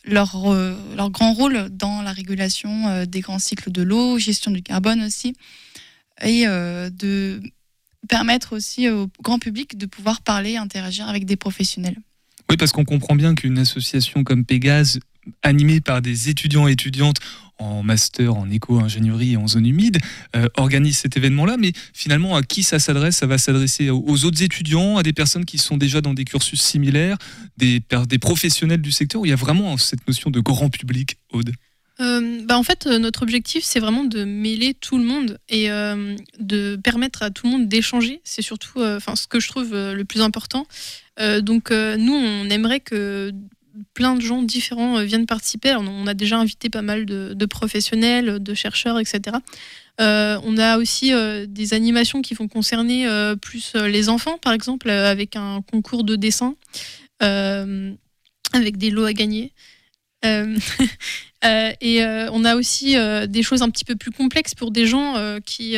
[0.05, 0.53] leur,
[0.95, 5.33] leur grand rôle dans la régulation des grands cycles de l'eau, gestion du carbone aussi,
[6.21, 7.41] et de
[8.09, 11.97] permettre aussi au grand public de pouvoir parler, interagir avec des professionnels.
[12.49, 14.99] Oui, parce qu'on comprend bien qu'une association comme Pégase,
[15.41, 17.17] animée par des étudiants et étudiantes
[17.59, 19.99] en master en éco-ingénierie et en zone humide,
[20.35, 21.57] euh, organise cet événement-là.
[21.57, 23.17] Mais finalement, à qui ça s'adresse?
[23.17, 26.61] Ça va s'adresser aux autres étudiants, à des personnes qui sont déjà dans des cursus
[26.61, 27.17] similaires,
[27.57, 27.81] des,
[28.19, 31.51] professionnels du secteur, où il y a vraiment cette notion de grand public, Aude?
[31.99, 35.69] Euh, bah en fait, euh, notre objectif, c'est vraiment de mêler tout le monde et
[36.39, 38.19] de permettre à tout le monde d'échanger.
[38.23, 40.67] C'est surtout enfin, ce que je trouve le plus important.
[41.19, 43.31] Euh, donc, euh, nous, on aimerait que
[43.93, 45.75] plein de gens différents euh, viennent participer.
[45.75, 49.37] On a déjà invité pas mal de, professionnels, de chercheurs, etc.
[49.99, 51.11] On a aussi
[51.47, 53.07] des animations qui vont concerner
[53.41, 56.55] plus les enfants, par exemple, avec un concours de dessin,
[57.19, 59.51] avec des lots à gagner.
[60.23, 62.95] Et on a aussi
[63.27, 65.75] des choses un petit peu plus complexes pour des gens qui,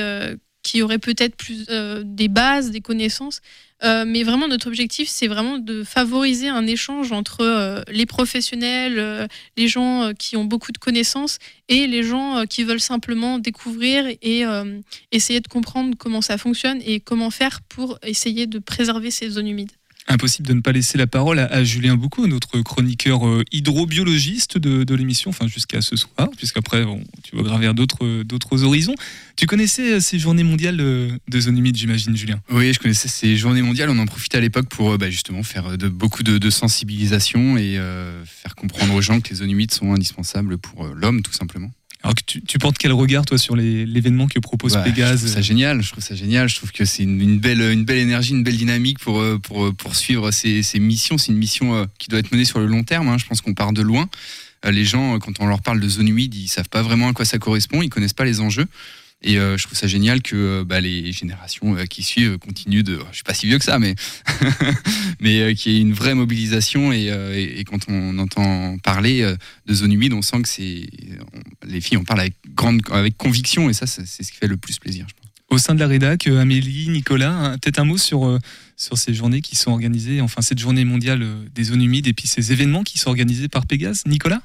[0.64, 1.66] qui auraient peut-être plus
[2.06, 3.42] des bases, des connaissances.
[3.84, 8.98] Euh, mais vraiment, notre objectif, c'est vraiment de favoriser un échange entre euh, les professionnels,
[8.98, 14.06] euh, les gens qui ont beaucoup de connaissances et les gens qui veulent simplement découvrir
[14.22, 14.44] et
[15.12, 19.48] essayer de comprendre comment ça fonctionne et comment faire pour essayer de préserver ces zones
[19.48, 19.72] humides.
[20.08, 24.96] Impossible de ne pas laisser la parole à, Julien Boucaud, notre chroniqueur euh, hydrobiologiste de,
[24.96, 28.96] l'émission, enfin jusqu'à ce soir, puisqu'après bon, tu vas gravir d'autres d'autres horizons.
[29.36, 32.40] Tu connaissais euh, ces journées mondiales euh, de zones humides, j'imagine, Julien?
[32.50, 33.90] Oui, je connaissais ces journées mondiales.
[33.90, 37.78] On en profitait à l'époque pour euh, bah, justement faire de, beaucoup de, sensibilisation et
[37.78, 41.34] euh, faire comprendre aux gens que les zones humides sont indispensables pour euh, l'homme, tout
[41.34, 41.72] simplement.
[42.04, 45.26] Alors que tu, tu portes quel regard, toi, sur l'événement que propose Ouais, Pégase Je
[45.26, 45.82] trouve ça génial.
[45.82, 46.48] Je trouve ça génial.
[46.50, 49.40] Je trouve que c'est une, une belle, une belle énergie, une belle dynamique pour euh,
[49.40, 51.18] pour poursuivre ces, ces missions.
[51.18, 53.08] C'est une mission euh, qui doit être menée sur le long terme.
[53.08, 53.18] hein.
[53.18, 54.08] Je pense qu'on part de loin.
[54.66, 57.08] Euh, Les gens, euh, quand on leur parle de zone humide, ils savent pas vraiment
[57.10, 57.82] à quoi ça correspond.
[57.82, 58.68] Ils connaissent pas les enjeux.
[59.28, 62.84] Et euh, je trouve ça génial que euh, bah, les générations euh, qui suivent continuent
[62.84, 63.00] de.
[63.10, 63.96] Je suis pas si vieux que ça, mais
[65.20, 66.92] mais euh, qu'il y ait une vraie mobilisation.
[66.94, 69.36] Et, euh, et- et quand on entend parler euh,
[69.66, 70.88] de zone humide, on sent que c'est
[71.34, 73.70] on- les filles en parlent avec grande avec conviction.
[73.70, 75.06] Et ça, c'est c'est ce qui fait le plus plaisir.
[75.10, 75.26] je pense.
[75.50, 78.40] Au sein de la rédac, euh, Amélie, Nicolas, hein, peut-être un mot sur, euh,
[78.78, 82.14] sur ces journées qui sont organisées, enfin cette journée mondiale euh, des zones humides et
[82.14, 84.02] puis ces événements qui sont organisés par Pégase.
[84.08, 84.42] Nicolas?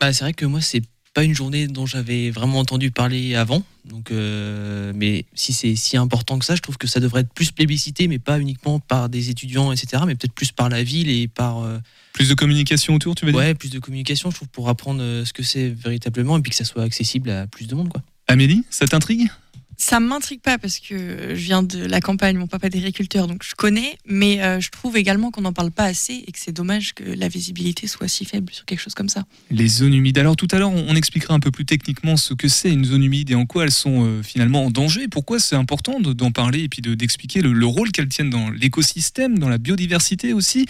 [0.00, 0.82] Bah, c'est vrai que moi, c'est
[1.14, 3.62] pas une journée dont j'avais vraiment entendu parler avant.
[3.84, 7.32] Donc, euh, mais si c'est si important que ça, je trouve que ça devrait être
[7.32, 11.08] plus plébiscité, mais pas uniquement par des étudiants, etc., mais peut-être plus par la ville
[11.08, 11.62] et par.
[11.62, 11.78] euh,
[12.12, 13.38] Plus de communication autour, tu veux dire?
[13.40, 16.50] Ouais, plus de communication, je trouve, pour apprendre euh, ce que c'est véritablement et puis
[16.50, 18.02] que ça soit accessible à plus de monde, quoi.
[18.26, 19.28] Amélie, ça t'intrigue?
[19.76, 23.42] Ça m'intrigue pas parce que je viens de la campagne, mon papa est agriculteur, donc
[23.42, 26.52] je connais, mais euh, je trouve également qu'on n'en parle pas assez et que c'est
[26.52, 29.24] dommage que la visibilité soit si faible sur quelque chose comme ça.
[29.50, 30.18] Les zones humides.
[30.18, 33.02] Alors tout à l'heure, on expliquera un peu plus techniquement ce que c'est une zone
[33.04, 35.08] humide et en quoi elles sont euh, finalement en danger.
[35.08, 38.30] Pourquoi c'est important de- d'en parler et puis de- d'expliquer le, le rôle qu'elles tiennent
[38.30, 40.66] dans l'écosystème, dans la biodiversité aussi.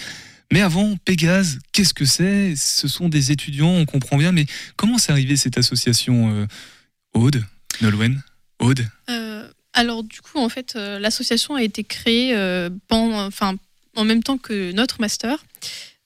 [0.53, 2.55] Mais avant, Pégase, qu'est-ce que c'est?
[2.57, 6.47] Ce sont des étudiants, on comprend bien, mais comment c'est arrivé cette association euh,
[7.14, 7.45] Aude,
[7.81, 8.23] Nolwenn?
[8.59, 13.57] Aude Euh, alors du coup, en fait, euh, l'association a été créée euh, enfin,
[13.97, 15.45] en même temps que notre master,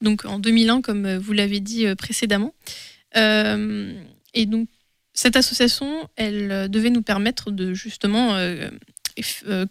[0.01, 2.53] donc en 2001, comme vous l'avez dit précédemment.
[3.15, 4.69] Et donc
[5.13, 8.37] cette association, elle devait nous permettre de justement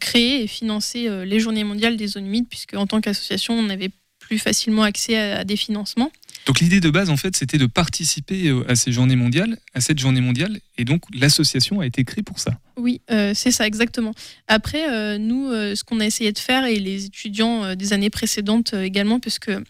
[0.01, 3.91] créer et financer les Journées mondiales des zones humides, puisque en tant qu'association, on avait
[4.19, 6.13] plus facilement accès à des financements.
[6.49, 9.83] Donc l'idée de base, en fait, c'était de participer euh, à ces journées mondiales, à
[9.83, 12.59] cette journée mondiale, et donc l'association a été créée pour ça.
[12.79, 14.15] Oui, euh, c'est ça, exactement.
[14.47, 18.73] Après, euh, nous, ce qu'on a essayé de faire, et les étudiants des années précédentes
[18.73, 19.63] également, parce que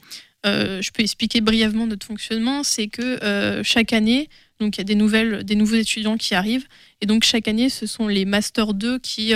[0.44, 4.28] je peux expliquer brièvement notre fonctionnement, c'est que chaque année,
[4.60, 6.66] donc il y a des, nouvelles, des nouveaux étudiants qui arrivent,
[7.00, 9.34] et donc chaque année, ce sont les Master 2 qui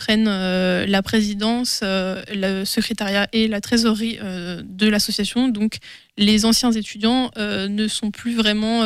[0.00, 5.48] prennent euh, la présidence, euh, le secrétariat et la trésorerie euh, de l'association.
[5.48, 5.76] Donc
[6.16, 8.82] les anciens étudiants ne sont plus vraiment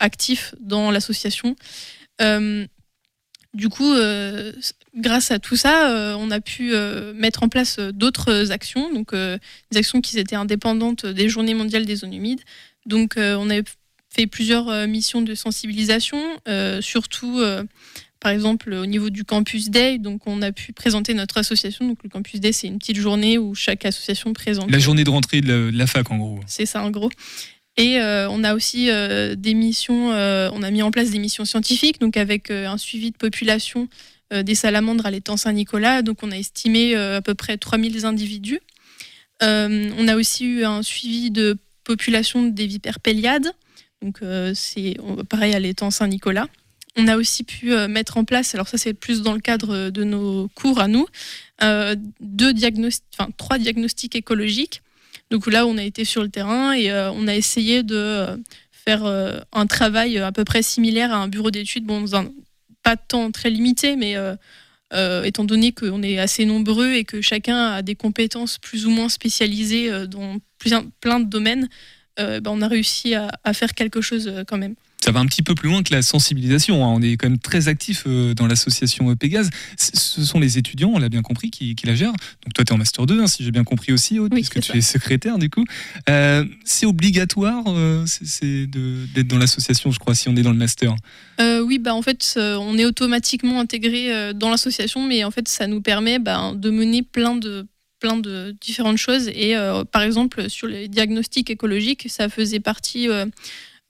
[0.00, 1.54] actifs dans l'association.
[3.54, 3.92] Du coup,
[4.96, 6.72] grâce à tout ça, on a pu
[7.14, 11.96] mettre en place d'autres actions, donc des actions qui étaient indépendantes des Journées mondiales des
[11.96, 12.40] zones humides.
[12.86, 13.60] Donc, on a
[14.08, 16.22] fait plusieurs missions de sensibilisation,
[16.80, 17.38] surtout,
[18.20, 19.98] par exemple, au niveau du Campus Day.
[19.98, 21.86] Donc, on a pu présenter notre association.
[21.86, 24.70] Donc, le Campus Day, c'est une petite journée où chaque association présente.
[24.70, 26.40] La journée de rentrée de la, de la fac, en gros.
[26.46, 27.10] C'est ça en gros.
[27.78, 31.20] Et euh, on a aussi euh, des missions, euh, on a mis en place des
[31.20, 33.88] missions scientifiques, donc avec un suivi de population
[34.30, 36.02] des salamandres à l'étang Saint-Nicolas.
[36.02, 38.60] Donc on a estimé à peu près 3000 individus.
[39.40, 43.50] On a aussi eu un suivi de population des vipères péliades.
[44.02, 44.20] Donc
[44.52, 44.98] c'est
[45.30, 46.46] pareil à l'étang Saint-Nicolas.
[46.98, 49.90] On a aussi pu euh, mettre en place, alors ça c'est plus dans le cadre
[49.90, 51.06] de nos cours à nous,
[51.62, 54.82] euh, deux diagnosti- enfin, trois diagnostics écologiques.
[55.30, 58.36] Donc là, on a été sur le terrain et euh, on a essayé de euh,
[58.72, 62.04] faire euh, un travail à peu près similaire à un bureau d'études, bon,
[62.82, 64.34] pas de temps très limité, mais euh,
[64.94, 68.90] euh, étant donné qu'on est assez nombreux et que chacun a des compétences plus ou
[68.90, 70.38] moins spécialisées euh, dans
[71.00, 71.68] plein de domaines,
[72.18, 74.74] euh, ben, on a réussi à, faire quelque chose euh, quand même.
[75.02, 76.84] Ça va un petit peu plus loin que la sensibilisation.
[76.84, 76.88] hein.
[76.92, 79.48] On est quand même très actif euh, dans l'association euh, Pégase.
[79.76, 82.10] C- Ce sont les étudiants, on l'a bien compris, qui, qui la gèrent.
[82.12, 84.60] Donc toi, tu es en Master 2, hein, si j'ai bien compris aussi, Aude, puisque
[84.60, 85.64] tu es secrétaire du coup.
[86.10, 90.56] Euh, c'est obligatoire euh, c'est- d'être dans l'association, je crois, si on est dans le
[90.58, 90.94] Master.
[91.40, 95.80] Oui, bah en fait, on est automatiquement intégré dans l'association, mais en fait, ça nous
[95.80, 97.66] permet bah, de mener plein de
[98.00, 99.28] plein de différentes choses.
[99.34, 103.26] Et euh, par exemple, sur les diagnostics écologiques, ça faisait partie euh,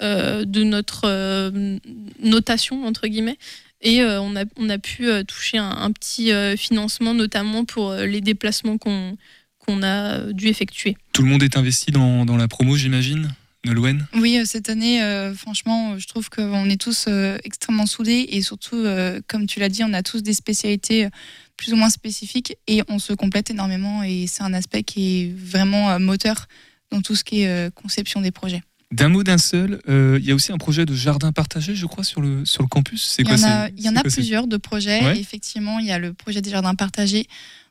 [0.01, 1.79] de notre euh,
[2.23, 3.39] notation entre guillemets.
[3.81, 9.17] Et on, a, on a pu toucher un, petit financement, notamment pour les déplacements qu'on
[9.59, 10.97] qu'on a dû effectuer.
[11.13, 13.29] Tout le monde est investi dans, dans la promo, j'imagine
[13.65, 14.07] Nolwenn?
[14.15, 15.01] Oui, cette année,
[15.37, 17.07] franchement, je trouve qu'on est tous
[17.45, 18.85] extrêmement soudés et surtout,
[19.29, 21.09] comme tu l'as dit, on a tous des spécialités
[21.57, 25.33] plus ou moins spécifiques et on se complète énormément et c'est un aspect qui est
[25.37, 26.47] vraiment moteur
[26.91, 28.63] dans tout ce qui est conception des projets.
[28.91, 31.85] D'un mot d'un seul, euh, il y a aussi un projet de jardin partagé, je
[31.85, 33.05] crois, sur le, sur le campus.
[33.05, 35.19] C'est il y en a, il y en a plusieurs de projets.
[35.19, 37.27] Effectivement, il y a le projet des jardins partagés.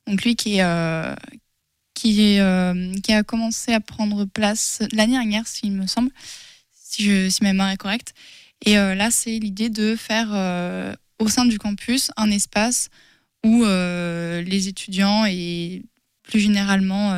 [0.05, 1.15] Donc lui qui, est, euh,
[1.95, 6.11] qui, euh, qui a commencé à prendre place l'année dernière, s'il me semble,
[6.71, 8.13] si, je, si ma mémoire est correcte.
[8.65, 10.29] Et là, c'est l'idée de faire
[11.19, 12.89] au sein du campus un espace
[13.43, 15.83] où les étudiants et
[16.23, 17.13] plus généralement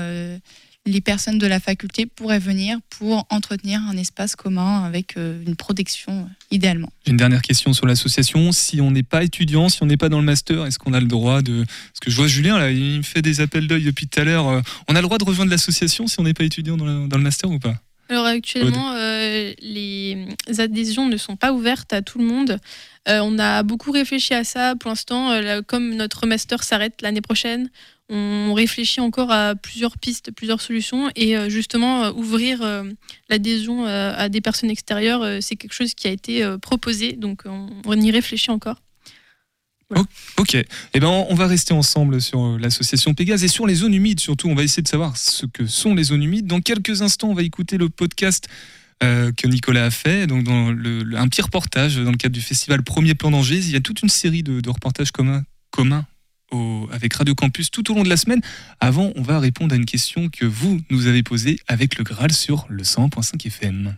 [0.85, 5.55] les personnes de la faculté pourraient venir pour entretenir un espace commun avec euh, une
[5.55, 6.91] protection euh, idéalement.
[7.05, 8.51] Une dernière question sur l'association.
[8.51, 10.99] Si on n'est pas étudiant, si on n'est pas dans le master, est-ce qu'on a
[10.99, 11.63] le droit de...
[11.65, 14.23] Parce que je vois Julien, là, il me fait des appels d'œil depuis tout à
[14.23, 14.47] l'heure.
[14.47, 17.23] Euh, on a le droit de rejoindre l'association si on n'est pas étudiant dans, le
[17.23, 17.75] master ou pas?
[18.09, 20.25] Alors actuellement, les
[20.57, 22.57] adhésions ne sont pas ouvertes à tout le monde.
[23.05, 24.75] on a beaucoup réfléchi à ça.
[24.75, 25.29] Pour l'instant,
[25.67, 27.69] comme notre master s'arrête l'année prochaine,
[28.09, 32.83] on réfléchit encore à plusieurs pistes, plusieurs solutions, et euh, justement euh, ouvrir euh,
[33.29, 38.11] l'adhésion à des personnes extérieures, c'est quelque chose qui a été proposé, donc on, y
[38.11, 38.77] réfléchit encore.
[40.37, 43.93] Ok, et eh ben on va rester ensemble sur l'association Pégase et sur les zones
[43.93, 44.47] humides surtout.
[44.47, 46.45] On va essayer de savoir ce que sont les zones humides.
[46.45, 48.47] Dans quelques instants, on va écouter le podcast
[49.01, 53.31] que Nicolas a fait, donc un petit reportage dans le cadre du festival Premier Plan
[53.31, 53.57] d'Angers.
[53.59, 56.05] Il y a toute une série de, reportages communs
[56.91, 58.41] avec Radio Campus tout au long de la semaine.
[58.79, 62.31] Avant, on va répondre à une question que vous nous avez posée avec le Graal
[62.31, 63.95] sur le 100.5 FM.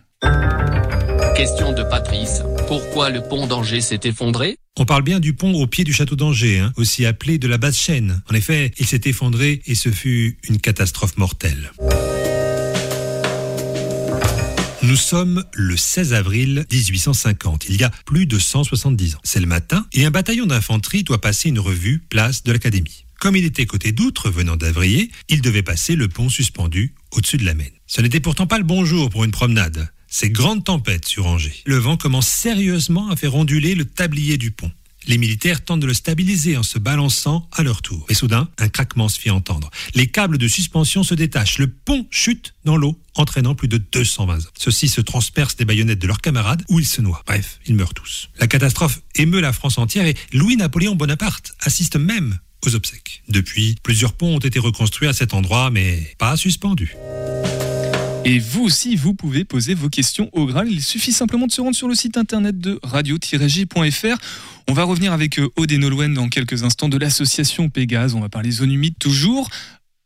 [1.36, 2.42] Question de Patrice.
[2.68, 4.56] Pourquoi le pont d'Angers s'est effondré?
[4.78, 7.58] On parle bien du pont au pied du château d'Angers, hein, aussi appelé de la
[7.58, 8.22] basse chaîne.
[8.30, 11.72] En effet, il s'est effondré et ce fut une catastrophe mortelle.
[14.92, 19.20] Nous sommes le 16 avril 1850, il y a plus de 170 ans.
[19.24, 23.06] C'est le matin et un bataillon d'infanterie doit passer une revue place de l'Académie.
[23.18, 27.46] Comme il était côté d'outre, venant d'Avrier, il devait passer le pont suspendu au-dessus de
[27.46, 27.72] la Maine.
[27.86, 29.88] Ce n'était pourtant pas le bon jour pour une promenade.
[30.08, 31.62] C'est grande tempête sur Angers.
[31.64, 34.72] Le vent commence sérieusement à faire onduler le tablier du pont.
[35.06, 38.06] Les militaires tentent de le stabiliser en se balançant à leur tour.
[38.08, 39.70] Et soudain, un craquement se fit entendre.
[39.94, 41.58] Les câbles de suspension se détachent.
[41.58, 44.42] Le pont chute dans l'eau, entraînant plus de 220 hommes.
[44.58, 47.22] Ceux-ci se transpercent des baïonnettes de leurs camarades ou ils se noient.
[47.26, 48.30] Bref, ils meurent tous.
[48.38, 53.22] La catastrophe émeut la France entière et Louis-Napoléon Bonaparte assiste même aux obsèques.
[53.28, 56.94] Depuis, plusieurs ponts ont été reconstruits à cet endroit, mais pas suspendus.
[58.24, 60.70] Et vous aussi, vous pouvez poser vos questions au Graal.
[60.70, 64.16] Il suffit simplement de se rendre sur le site internet de radio-j.fr.
[64.68, 68.14] On va revenir avec euh, Nolwenn dans quelques instants de l'association Pégase.
[68.14, 69.50] On va parler zone humide toujours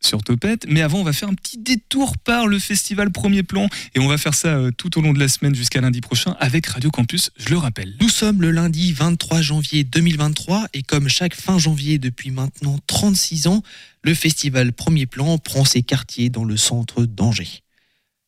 [0.01, 0.65] sur Topette.
[0.67, 3.69] Mais avant, on va faire un petit détour par le festival Premier Plan.
[3.95, 6.37] Et on va faire ça euh, tout au long de la semaine jusqu'à lundi prochain
[6.41, 7.97] avec Radio Campus, je le rappelle.
[8.01, 13.47] Nous sommes le lundi 23 janvier 2023 et comme chaque fin janvier depuis maintenant 36
[13.49, 13.63] ans,
[14.03, 17.63] le festival Premier Plan prend ses quartiers dans le centre d'Angers.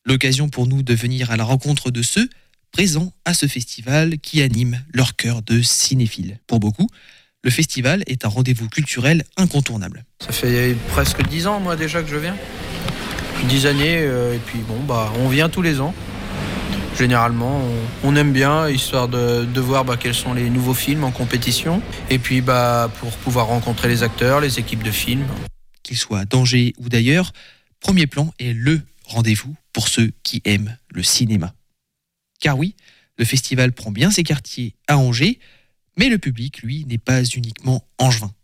[0.08, 2.30] L'occasion pour nous de venir à la rencontre de ceux
[2.72, 6.38] présents à ce festival qui anime leur cœur de cinéphile.
[6.46, 6.88] Pour beaucoup,
[7.44, 10.06] le festival est un rendez-vous culturel incontournable.
[10.20, 12.34] Ça fait presque dix ans, moi, déjà que je viens.
[13.50, 15.94] Dix années, euh, et puis bon, bah, on vient tous les ans.
[16.98, 17.62] Généralement,
[18.02, 21.82] on, aime bien, histoire de, voir bah, quels sont les nouveaux films en compétition.
[22.08, 25.26] Et puis, bah, pour pouvoir rencontrer les acteurs, les équipes de films.
[25.82, 27.34] Qu'ils soient d'Angers ou d'ailleurs,
[27.80, 31.54] Premier Plan est le rendez-vous pour ceux qui aiment le cinéma.
[32.40, 32.74] Car oui,
[33.16, 35.38] le festival prend bien ses quartiers à Angers,
[35.96, 38.34] mais le public, lui, n'est pas uniquement angevin.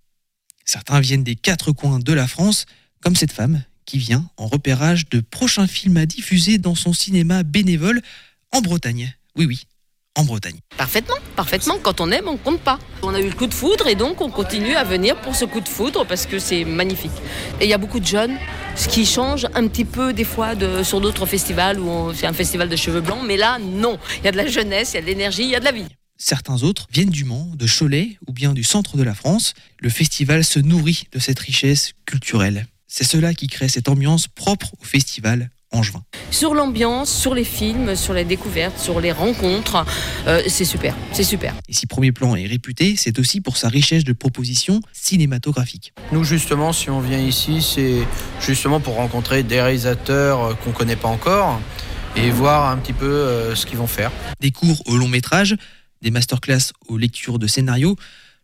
[0.64, 2.66] Certains viennent des quatre coins de la France,
[3.00, 7.42] comme cette femme qui vient en repérage de prochains films à diffuser dans son cinéma
[7.42, 8.00] bénévole
[8.52, 9.12] en Bretagne.
[9.34, 9.64] Oui, oui,
[10.16, 10.58] en Bretagne.
[10.76, 11.78] Parfaitement, parfaitement.
[11.82, 12.78] Quand on aime, on compte pas.
[13.02, 15.44] On a eu le coup de foudre et donc on continue à venir pour ce
[15.44, 17.12] coup de foudre parce que c'est magnifique.
[17.60, 18.36] Et il y a beaucoup de jeunes,
[18.76, 22.32] ce qui change un petit peu des fois de, sur d'autres festivals où c'est un
[22.32, 23.98] festival de cheveux blancs, mais là, non.
[24.18, 25.64] Il y a de la jeunesse, il y a de l'énergie, il y a de
[25.64, 25.86] la vie.
[26.16, 29.54] Certains autres viennent du Mans, de Cholet ou bien du centre de la France.
[29.80, 32.66] Le festival se nourrit de cette richesse culturelle.
[32.86, 35.50] C'est cela qui crée cette ambiance propre au festival
[36.30, 39.84] sur l'ambiance, sur les films, sur les découvertes, sur les rencontres,
[40.26, 41.54] euh, c'est super, c'est super.
[41.68, 45.92] Et si Premier Plan est réputé, c'est aussi pour sa richesse de propositions cinématographiques.
[46.12, 48.06] Nous justement, si on vient ici, c'est
[48.40, 51.60] justement pour rencontrer des réalisateurs euh, qu'on ne connaît pas encore
[52.16, 54.10] et voir un petit peu euh, ce qu'ils vont faire.
[54.40, 55.56] Des cours au long métrage,
[56.02, 57.96] des masterclass aux lectures de scénarios,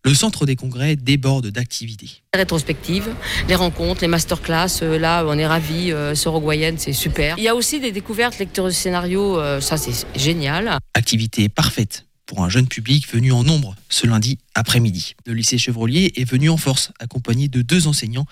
[0.03, 2.23] le centre des congrès déborde d'activités.
[2.35, 3.15] Rétrospective,
[3.49, 7.37] les rencontres, les masterclass, euh, là on est ravis, euh, Sorogoyenne c'est super.
[7.39, 10.79] Il y a aussi des découvertes, lecture de scénario, euh, ça c'est génial.
[10.95, 15.15] Activité parfaite pour un jeune public venu en nombre ce lundi après-midi.
[15.27, 18.27] Le lycée Chevrolier est venu en force, accompagné de deux enseignants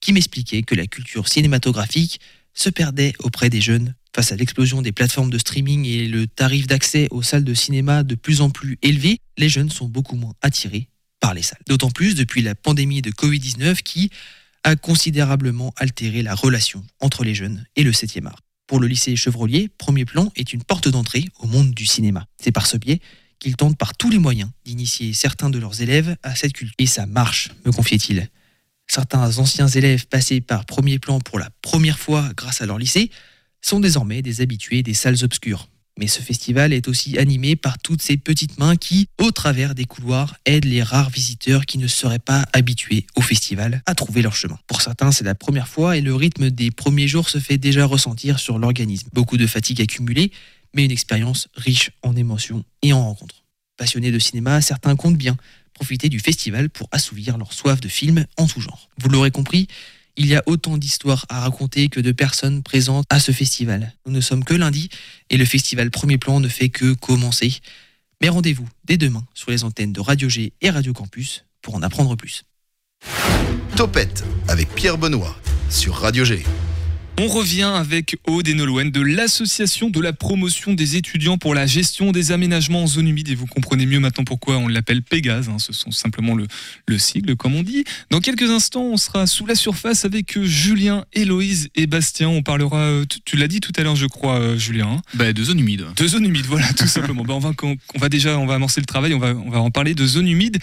[0.00, 2.20] qui m'expliquaient que la culture cinématographique
[2.52, 6.66] se perdait auprès des jeunes face à l'explosion des plateformes de streaming et le tarif
[6.66, 10.34] d'accès aux salles de cinéma de plus en plus élevé, les jeunes sont beaucoup moins
[10.40, 10.88] attirés
[11.32, 11.62] les salles.
[11.66, 14.10] D'autant plus depuis la pandémie de Covid-19 qui
[14.64, 18.40] a considérablement altéré la relation entre les jeunes et le 7e art.
[18.66, 22.26] Pour le lycée Chevrolier, Premier Plan est une porte d'entrée au monde du cinéma.
[22.42, 23.00] C'est par ce biais
[23.38, 26.74] qu'ils tentent par tous les moyens d'initier certains de leurs élèves à cette culture.
[26.78, 28.28] Et ça marche, me confiait-il.
[28.86, 33.10] Certains anciens élèves passés par Premier Plan pour la première fois grâce à leur lycée
[33.60, 35.68] sont désormais des habitués des salles obscures.
[35.98, 39.84] Mais ce festival est aussi animé par toutes ces petites mains qui, au travers des
[39.84, 44.34] couloirs, aident les rares visiteurs qui ne seraient pas habitués au festival à trouver leur
[44.34, 44.58] chemin.
[44.66, 47.86] Pour certains, c'est la première fois et le rythme des premiers jours se fait déjà
[47.86, 49.08] ressentir sur l'organisme.
[49.12, 50.32] Beaucoup de fatigue accumulée,
[50.74, 53.44] mais une expérience riche en émotions et en rencontres.
[53.76, 55.36] Passionnés de cinéma, certains comptent bien
[55.74, 58.88] profiter du festival pour assouvir leur soif de films en tout genre.
[58.98, 59.68] Vous l'aurez compris,
[60.16, 63.92] il y a autant d'histoires à raconter que de personnes présentes à ce festival.
[64.06, 64.88] Nous ne sommes que lundi
[65.30, 67.54] et le festival Premier Plan ne fait que commencer.
[68.20, 71.82] Mais rendez-vous dès demain sur les antennes de Radio G et Radio Campus pour en
[71.82, 72.44] apprendre plus.
[73.76, 75.36] Topette avec Pierre Benoît
[75.68, 76.44] sur Radio G.
[77.20, 81.64] On revient avec Aude et Nolwenn de l'association de la promotion des étudiants pour la
[81.64, 85.48] gestion des aménagements en zone humide et vous comprenez mieux maintenant pourquoi on l'appelle Pégase,
[85.48, 86.48] hein, ce sont simplement le,
[86.88, 87.84] le sigle comme on dit.
[88.10, 92.42] Dans quelques instants on sera sous la surface avec euh, Julien, Héloïse et Bastien, on
[92.42, 94.88] parlera, euh, tu, tu l'as dit tout à l'heure je crois euh, Julien.
[94.88, 95.02] hein.
[95.14, 95.84] Bah, de zone humide.
[95.96, 97.22] De zone humide, voilà, tout simplement.
[97.22, 99.60] Ben, on, va, on va déjà on va amorcer le travail, on va, on va
[99.60, 100.58] en parler de zone humide.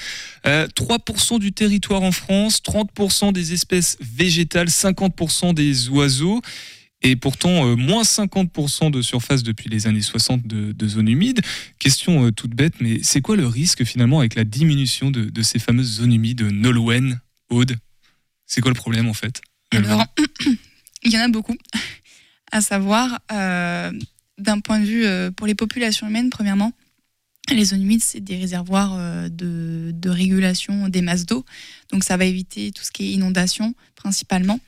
[0.45, 6.40] Euh, 3% du territoire en France, 30% des espèces végétales, 50% des oiseaux.
[7.03, 11.41] Et pourtant, euh, moins 50% de surface depuis les années 60 de, de zones humides.
[11.79, 15.57] Question euh, toute bête, mais c'est quoi le risque finalement avec la diminution de, ces
[15.57, 17.75] fameuses zones humides Nolwenn, Aude?
[18.45, 19.41] C'est quoi le problème en fait?
[19.71, 20.05] Alors,
[21.03, 21.55] il y en a beaucoup.
[22.51, 23.91] À savoir, euh,
[24.37, 26.73] d'un point de vue euh, pour les populations humaines, premièrement,
[27.51, 31.45] les zones humides, c'est des réservoirs euh, de régulation des masses d'eau.
[31.91, 34.59] Donc, ça va éviter tout ce qui est inondation, principalement.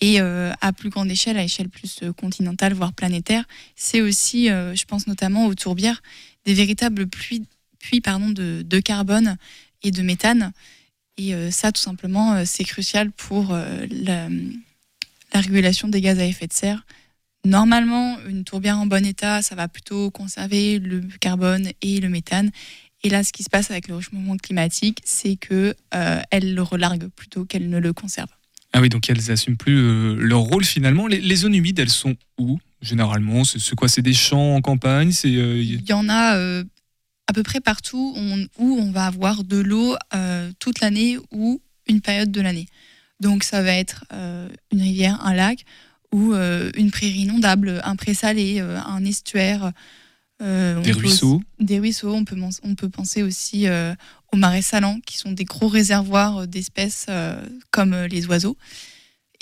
[0.00, 3.44] Et euh, à plus grande échelle, à échelle plus euh, continentale, voire planétaire,
[3.76, 6.02] c'est aussi, euh, je pense notamment aux tourbières,
[6.46, 7.44] des véritables puits,
[7.92, 9.36] de, carbone
[9.82, 10.52] et de méthane.
[11.16, 14.28] Et ça, tout simplement, c'est crucial pour la,
[15.32, 16.86] la régulation des gaz à effet de serre.
[17.44, 22.50] Normalement, une tourbière en bon état, ça va plutôt conserver le carbone et le méthane.
[23.02, 25.74] Et là, ce qui se passe avec le réchauffement climatique, c'est que
[26.30, 28.30] elle le relargue plutôt qu'elle ne le conserve.
[28.72, 31.06] Ah oui, donc elles assument plus euh, leur rôle finalement.
[31.06, 33.44] Les, zones humides, elles sont où généralement?
[33.44, 33.88] C'est quoi?
[33.88, 35.12] C'est des champs en campagne?
[35.24, 36.64] Euh, Il y en a euh,
[37.26, 38.14] à peu près partout
[38.58, 39.96] où on va avoir de l'eau
[40.58, 42.66] toute l'année ou une période de l'année.
[43.20, 44.04] Donc ça va être
[44.72, 45.64] une rivière, un lac
[46.12, 49.72] ou une prairie inondable, un présalé, euh, un estuaire.
[50.40, 51.42] Euh, Des ruisseaux.
[51.58, 52.12] Des ruisseaux.
[52.14, 53.94] On peut, on peut penser aussi euh,
[54.32, 58.56] aux marais salants qui sont des gros réservoirs d'espèces euh, comme euh, les oiseaux.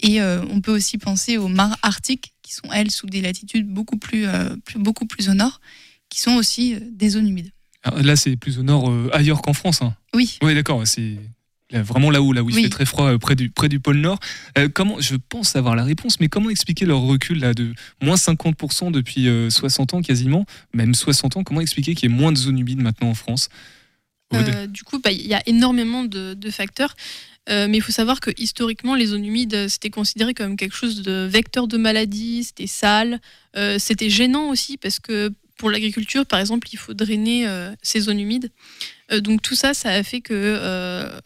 [0.00, 3.96] Et on peut aussi penser aux mares arctiques qui sont elles sous des latitudes beaucoup
[3.96, 4.26] plus,
[4.64, 5.60] plus- beaucoup plus au nord,
[6.08, 7.50] qui sont aussi des zones humides.
[7.82, 9.82] Ah, Là, c'est plus au nord, ailleurs qu'en France.
[9.82, 9.96] hein.
[10.14, 10.38] Oui.
[10.40, 10.86] Oui, d'accord.
[10.86, 11.16] C'est
[11.72, 12.62] vraiment là où, là où il Oui.
[12.64, 14.18] fait très froid, euh, près du, près du pôle Nord.
[14.56, 18.16] Euh, comment, je pense avoir la réponse, mais comment expliquer leur recul là, de moins
[18.16, 22.32] 50% depuis euh, 60 ans quasiment, même 60 ans Comment expliquer qu'il y ait moins
[22.32, 23.48] de zones humides maintenant en France?
[24.34, 26.94] Euh, du coup, bah, il y a énormément de, de facteurs.
[27.48, 30.76] Euh, mais il faut savoir que historiquement, les zones humides, euh, c'était considéré comme quelque
[30.76, 33.20] chose de vecteur de maladie, c'était sale,
[33.56, 38.00] euh, c'était gênant aussi parce que pour l'agriculture, par exemple, il faut drainer euh, ces
[38.00, 38.50] zones humides.
[39.12, 41.18] Euh, donc tout ça, ça a fait que euh,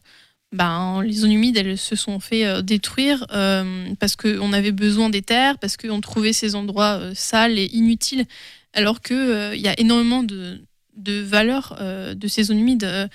[0.53, 5.09] ben, les zones humides, elles se sont fait euh, détruire euh, parce qu'on avait besoin
[5.09, 8.27] des terres, parce qu'on trouvait ces endroits euh, sales et inutiles,
[8.75, 10.61] alors qu'il y a énormément de,
[10.97, 11.79] de valeurs
[12.15, 13.09] de ces zones humides.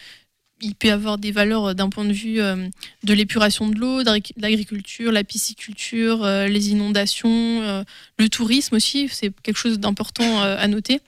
[0.62, 4.12] Il peut y avoir des valeurs d'un point de vue de l'épuration de l'eau, de
[4.38, 7.84] l'agriculture, la pisciculture, les inondations,
[8.20, 11.02] le tourisme aussi, c'est quelque chose d'important à noter.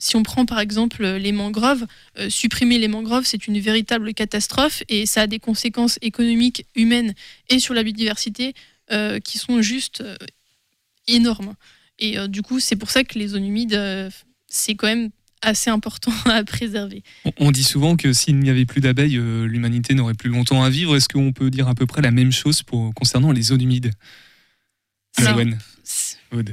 [0.00, 1.86] Si on prend par exemple les mangroves,
[2.18, 7.14] euh, supprimer les mangroves, c'est une véritable catastrophe et ça a des conséquences économiques, humaines
[7.50, 8.54] et sur la biodiversité
[8.90, 10.16] euh, qui sont juste euh,
[11.06, 11.54] énormes.
[11.98, 13.78] Et du coup, c'est pour ça que les zones humides,
[14.46, 15.10] c'est quand même
[15.42, 17.02] assez important à préserver.
[17.38, 20.96] On- dit souvent que s'il n'y avait plus d'abeilles, l'humanité n'aurait plus longtemps à vivre.
[20.96, 23.92] Est-ce qu'on peut dire à peu près la même chose pour, concernant les zones humides?
[25.18, 25.40] Alors.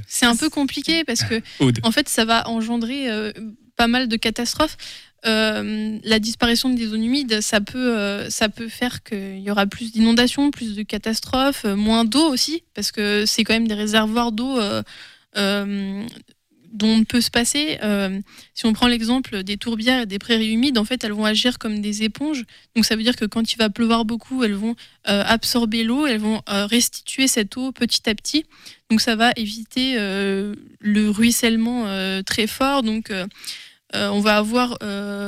[0.07, 1.41] C'est un peu compliqué parce que
[1.83, 3.31] en fait ça va engendrer euh,
[3.75, 4.77] pas mal de catastrophes.
[5.25, 9.65] Euh, la disparition des zones humides, ça peut, euh, ça peut faire qu'il y aura
[9.65, 14.31] plus d'inondations, plus de catastrophes, moins d'eau aussi, parce que c'est quand même des réservoirs
[14.31, 14.59] d'eau
[16.71, 17.77] dont on peut se passer.
[17.83, 18.19] Euh,
[18.53, 21.59] si on prend l'exemple des tourbières et des prairies humides, en fait, elles vont agir
[21.59, 22.43] comme des éponges.
[22.75, 24.75] Donc ça veut dire que quand il va pleuvoir beaucoup, elles vont
[25.07, 28.45] euh, absorber l'eau, elles vont euh, restituer cette eau petit à petit.
[28.89, 31.87] Donc ça va éviter le ruissellement
[32.25, 32.83] très fort.
[32.83, 33.11] Donc
[33.93, 34.77] on va avoir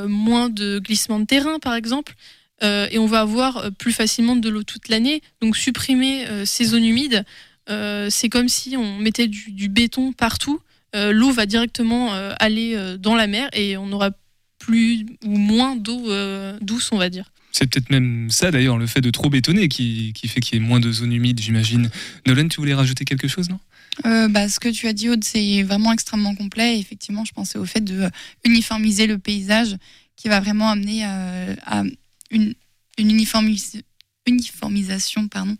[0.08, 2.14] moins de glissement de terrain, par exemple.
[2.62, 5.22] Et on va avoir plus facilement de l'eau toute l'année.
[5.42, 7.26] Donc supprimer ces zones humides,
[7.68, 10.62] c'est comme si on mettait du béton partout.
[10.96, 14.12] Euh, l'eau va directement euh, aller euh, dans la mer et on aura
[14.58, 17.32] plus ou moins d'eau euh, douce, on va dire.
[17.52, 20.64] C'est peut-être même ça d'ailleurs, le fait de trop bétonner qui, qui fait qu'il y
[20.64, 21.90] ait moins de zones humides, j'imagine.
[22.28, 23.60] Nolan, tu voulais rajouter quelque chose, non?
[24.06, 26.78] Euh, bah, ce que tu as dit, Aude, c'est vraiment extrêmement complet.
[26.78, 28.10] Et effectivement, je pensais au fait de euh,
[28.46, 29.76] uniformiser le paysage
[30.16, 31.84] qui va vraiment amener euh, à
[32.32, 32.54] une,
[32.98, 33.82] une uniformis-
[34.28, 35.56] uniformisation pardon, euh,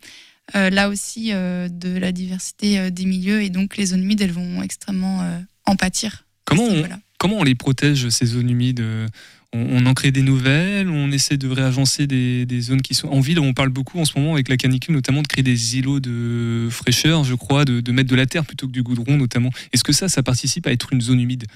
[0.54, 3.42] là aussi euh, de la diversité euh, des milieux.
[3.42, 6.24] Et donc, les zones humides, elles vont extrêmement euh, en pâtir.
[6.44, 6.84] Comment on,
[7.18, 8.80] comment on les protège, ces zones humides?
[8.80, 9.06] Euh,
[9.52, 10.88] on, on en crée des nouvelles?
[10.88, 13.38] On essaie de réagencer des, des zones qui sont en ville?
[13.38, 16.68] On parle beaucoup en ce moment avec la canicule, notamment de créer des îlots de
[16.70, 19.50] fraîcheur, je crois, de, de mettre de la terre plutôt que du goudron, notamment.
[19.72, 21.46] Est-ce que ça, ça participe à être une zone humide?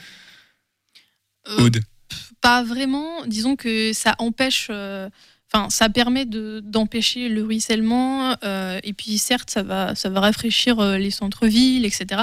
[1.48, 1.80] Euh, Aude
[2.40, 3.26] Pas vraiment.
[3.26, 4.68] Disons que ça empêche.
[4.70, 5.08] euh,
[5.54, 8.34] Enfin, ça permet de- d'empêcher le ruissellement.
[8.42, 12.22] euh, et puis, certes, ça va, ça va rafraîchir euh, les centres-villes, etc.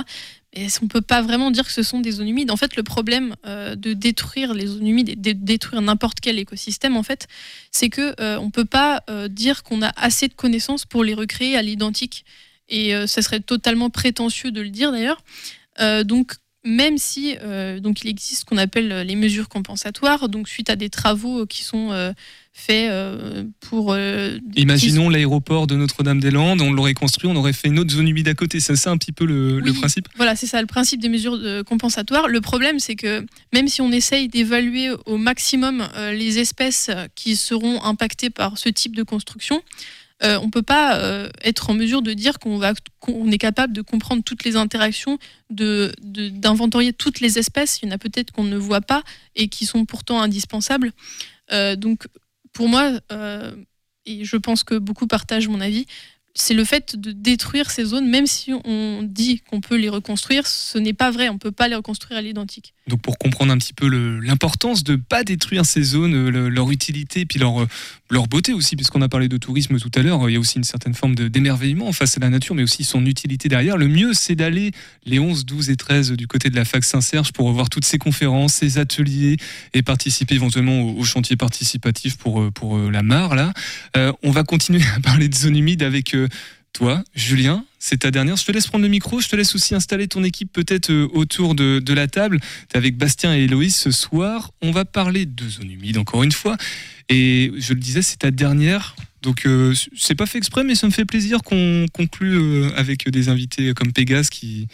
[0.53, 2.51] Mais on peut pas vraiment dire que ce sont des zones humides?
[2.51, 6.39] En fait, le problème euh, de détruire les zones humides et de détruire n'importe quel
[6.39, 7.27] écosystème, en fait,
[7.71, 11.55] c'est que euh, on peut pas dire qu'on a assez de connaissances pour les recréer
[11.55, 12.25] à l'identique.
[12.67, 15.21] Et ça serait totalement prétentieux de le dire d'ailleurs.
[16.05, 20.69] Donc, même si euh, donc il existe ce qu'on appelle les mesures compensatoires, donc suite
[20.69, 22.11] à des travaux qui sont euh,
[22.53, 23.93] faits euh, pour.
[23.93, 28.27] euh, Imaginons l'aéroport de Notre-Dame-des-Landes, on l'aurait construit, on aurait fait une autre zone humide
[28.27, 28.59] à côté.
[28.59, 31.63] C'est ça un petit peu le, principe Voilà, c'est ça le principe des mesures euh,
[31.63, 32.27] compensatoires.
[32.27, 37.35] Le problème, c'est que même si on essaye d'évaluer au maximum euh, les espèces qui
[37.35, 39.61] seront impactées par ce type de construction,
[40.23, 42.61] euh, on ne peut pas euh, être en mesure de dire qu'on
[43.31, 45.17] est capable de comprendre toutes les interactions,
[45.49, 47.79] de, de- d'inventorier toutes les espèces.
[47.81, 49.03] Il y en a peut-être qu'on ne voit pas
[49.35, 50.91] et qui sont pourtant indispensables.
[51.51, 52.07] Euh, donc,
[52.53, 52.91] pour moi,
[54.05, 55.85] et je pense que beaucoup partagent mon avis,
[56.33, 60.47] c'est le fait de détruire ces zones, même si on dit qu'on peut les reconstruire,
[60.47, 62.73] ce n'est pas vrai, on ne peut pas les reconstruire à l'identique.
[62.87, 63.87] Donc pour comprendre un petit peu
[64.21, 67.67] l'importance de pas détruire ces zones, le- leur utilité, puis leur,
[68.11, 70.57] leur beauté aussi, puisqu'on a parlé de tourisme tout à l'heure, il y a aussi
[70.57, 73.77] une certaine forme d'émerveillement face à la nature, mais aussi son utilité derrière.
[73.77, 74.71] Le mieux, c'est d'aller
[75.05, 77.97] les 11, 12 et 13 du côté de la fac Saint-Serge pour revoir toutes ces
[77.97, 79.37] conférences, ces ateliers
[79.73, 83.35] et participer éventuellement au, au chantier participatif pour, euh, pour euh, la mare.
[83.35, 83.53] Là.
[83.95, 86.15] Euh, on va continuer à parler de zones humides avec
[86.73, 87.65] toi, Julien.
[87.79, 88.37] C'est ta dernière.
[88.37, 89.19] Je te laisse prendre le micro.
[89.19, 92.39] Je te laisse aussi installer ton équipe peut-être euh, autour de, la table.
[92.69, 94.51] Tu avec Bastien et Héloïse ce soir.
[94.61, 96.57] On va parler de zones humides encore une fois.
[97.09, 98.95] Et je le disais, c'est ta dernière.
[99.21, 103.09] Donc euh, c'est pas fait exprès, mais ça me fait plaisir qu'on conclue euh, avec
[103.09, 104.67] des invités comme Pégase qui,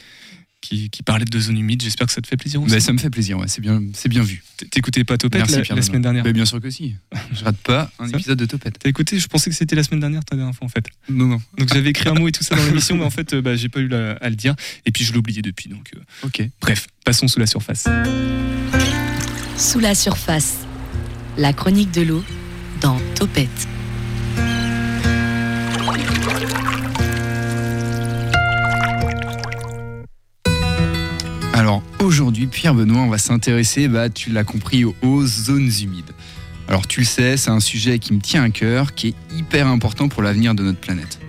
[0.67, 1.81] qui, qui parlaient de zones humides.
[1.81, 2.71] J'espère que ça te fait plaisir aussi.
[2.73, 4.43] Bah, ça me fait plaisir, ouais, c'est bien, c'est bien vu.
[4.71, 5.87] T'écoutais pas Topette Merci, la, Pierre la Benoît.
[5.87, 6.95] semaine dernière Bah, Bien sûr que si.
[7.33, 8.77] Je rate pas un épisode de Topette.
[8.79, 10.85] T'as écouté Je pensais que c'était la semaine dernière ta dernière fois en fait.
[11.09, 11.41] Non, non.
[11.57, 13.55] Donc j'avais écrit un mot et tout ça dans l'émission, mais en fait euh, bah,
[13.55, 14.55] j'ai pas eu la- à le dire.
[14.85, 15.69] Et puis je l'ai oublié depuis.
[15.69, 16.49] Donc euh, ok.
[16.61, 17.85] Bref, passons sous la surface.
[19.57, 20.57] Sous la surface,
[21.37, 22.23] la chronique de l'eau
[22.81, 23.67] dans Topette.
[31.57, 36.11] Alors aujourd'hui, Pierre Benoît, on va s'intéresser, bah, tu l'as compris, aux, zones humides.
[36.67, 39.65] Alors tu le sais, c'est un sujet qui me tient à cœur, qui est hyper
[39.65, 41.19] important pour l'avenir de notre planète.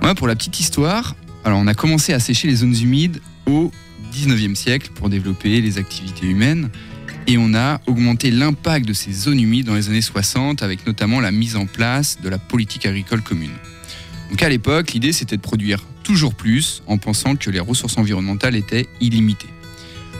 [0.00, 3.72] Moi, pour la petite histoire, on a commencé à sécher les zones humides au
[4.14, 6.70] 19e siècle pour développer les activités humaines.
[7.26, 11.18] Et on a augmenté l'impact de ces zones humides dans les années 60 avec notamment
[11.18, 13.50] la mise en place de la politique agricole commune.
[14.30, 18.54] Donc à l'époque, l'idée c'était de produire toujours plus en pensant que les ressources environnementales
[18.54, 19.48] étaient illimitées.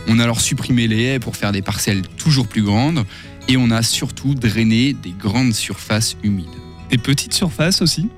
[0.09, 3.05] On a alors supprimé les haies pour faire des parcelles toujours plus grandes
[3.49, 6.47] et on a surtout drainé des grandes surfaces humides.
[6.91, 8.09] Des petites surfaces aussi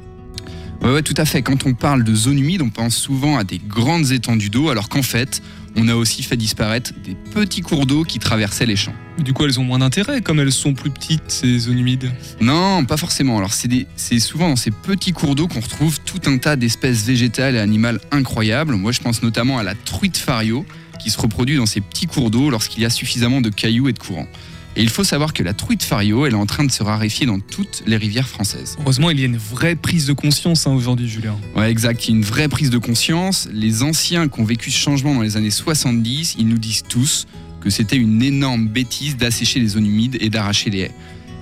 [0.83, 1.43] ouais, tout à fait.
[1.43, 4.89] Quand on parle de zones humides, on pense souvent à des grandes étendues d'eau, alors
[4.89, 5.43] qu'en fait,
[5.77, 8.95] on a aussi fait disparaître des petits cours d'eau qui traversaient les champs.
[9.19, 12.11] Du coup, elles ont moins d'intérêt comme elles sont plus petites, ces zones humides.
[12.41, 13.39] Non, pas forcément.
[13.39, 17.57] Alors, c'est souvent dans ces petits cours d'eau qu'on retrouve tout un tas d'espèces végétales
[17.57, 18.75] et animales incroyables.
[18.75, 20.65] Moi, je pense notamment à la truite fario,
[20.99, 23.93] qui se reproduit dans ces petits cours d'eau lorsqu'il y a suffisamment de cailloux et
[23.93, 24.29] de courants.
[24.77, 27.27] Et il faut savoir que la truite fario, elle est en train de se raréfier
[27.27, 28.77] dans toutes les rivières françaises.
[28.81, 31.37] Heureusement, il y a une vraie prise de conscience hein, aujourd'hui, Julien.
[31.57, 32.07] Ouais, exact.
[32.07, 33.49] Il y a une vraie prise de conscience.
[33.53, 37.27] Les anciens qui ont vécu ce changement dans les années 70, ils nous disent tous
[37.61, 40.95] que c'était une énorme bêtise d'assécher les zones humides et d'arracher les haies.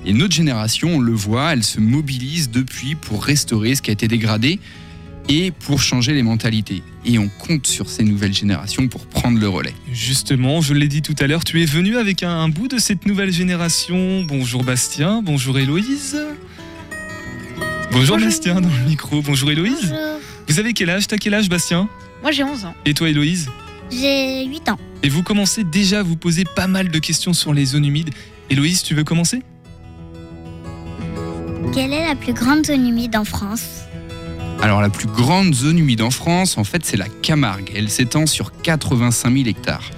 [0.06, 3.92] Et notre génération, on le voit, elle se mobilise depuis pour restaurer ce qui a
[3.92, 4.60] été dégradé
[5.28, 6.82] et pour changer les mentalités.
[7.04, 9.74] Et on compte sur ces nouvelles générations pour prendre le relais.
[9.92, 12.78] Justement, je l'ai dit tout à l'heure, tu es venu avec un, un bout de
[12.78, 14.22] cette nouvelle génération.
[14.24, 16.16] Bonjour Bastien, bonjour Héloïse.
[17.92, 19.94] Bonjour, Bastien dans le micro, bonjour Héloïse.
[20.48, 21.06] Vous avez quel âge?
[21.06, 21.88] T'as quel âge Bastien?
[22.22, 22.74] Moi j'ai 11 ans.
[22.84, 23.48] Et toi Héloïse?
[23.90, 24.78] J'ai 8 ans.
[25.02, 28.10] Et vous commencez déjà à vous poser pas mal de questions sur les zones humides.
[28.50, 29.42] Héloïse, tu veux commencer?
[31.72, 33.85] Quelle est la plus grande zone humide en France?
[34.62, 37.70] Alors la plus grande zone humide en France, en fait, c'est la Camargue.
[37.74, 39.90] Elle s'étend sur 85 000 hectares.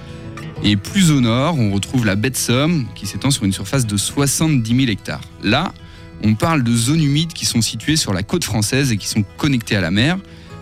[0.63, 3.87] Et plus au nord, on retrouve la baie de Somme, qui s'étend sur une surface
[3.87, 5.21] de 70 000 hectares.
[5.41, 5.73] Là,
[6.23, 9.23] on parle de zones humides qui sont situées sur la côte française et qui sont
[9.37, 10.19] connectées à la mer.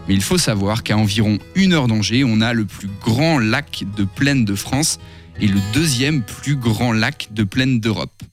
[0.08, 3.84] Mais il faut savoir qu'à environ une heure d'Angers, on a le plus grand lac
[3.98, 5.00] de plaine de France
[5.41, 8.24] et le deuxième plus grand lac de plaine d'Europe.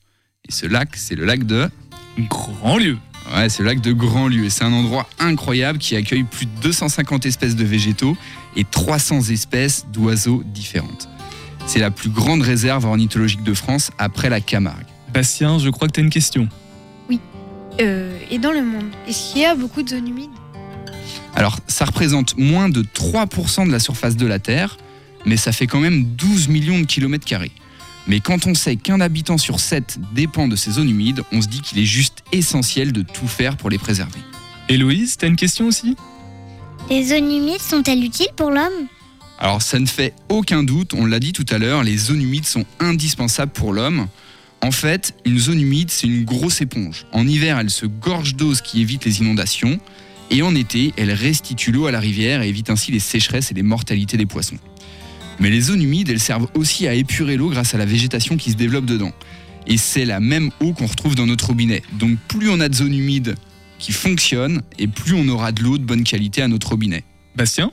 [0.46, 1.68] Et ce lac, c'est le lac de
[2.28, 2.98] Grandlieu.
[3.32, 4.44] Ouais, c'est le lac de Grandlieu.
[4.44, 8.16] Et c'est un endroit incroyable qui accueille plus de 250 espèces de végétaux
[8.56, 11.08] et 300 espèces d'oiseaux différentes.
[11.66, 14.86] C'est la plus grande réserve ornithologique de France après la Camargue.
[15.12, 16.48] Bastien, je crois que tu as une question.
[17.80, 20.30] Euh, et dans le monde, est-ce qu'il y a beaucoup de zones humides?
[21.34, 24.76] Alors, ça représente moins de 3% de la surface de la Terre,
[25.26, 27.50] mais ça fait quand même 12 millions de kilomètres carrés.
[28.06, 31.48] Mais quand on sait qu'un habitant sur 7 dépend de ces zones humides, on se
[31.48, 34.20] dit qu'il est juste essentiel de tout faire pour les préserver.
[34.68, 35.96] Héloïse, t'as une question aussi?
[36.90, 38.88] Les zones humides sont-elles utiles pour l'homme?
[39.38, 42.46] Alors ça ne fait aucun doute, on l'a dit tout à l'heure, les zones humides
[42.46, 44.06] sont indispensables pour l'homme.
[44.60, 47.04] En fait, une zone humide, c'est une grosse éponge.
[47.12, 49.78] En hiver, elle se gorge d'eau, ce qui évite les inondations.
[50.30, 53.54] Et en été, elle restitue l'eau à la rivière et évite ainsi les sécheresses et
[53.54, 54.56] les mortalités des poissons.
[55.40, 58.50] Mais les zones humides, elles servent aussi à épurer l'eau grâce à la végétation qui
[58.50, 59.12] se développe dedans.
[59.66, 61.82] Et c'est la même eau qu'on retrouve dans notre robinet.
[61.92, 63.34] Donc plus on a de zones humides
[63.78, 67.04] qui fonctionnent, et plus on aura de l'eau de bonne qualité à notre robinet.
[67.36, 67.72] Bastien?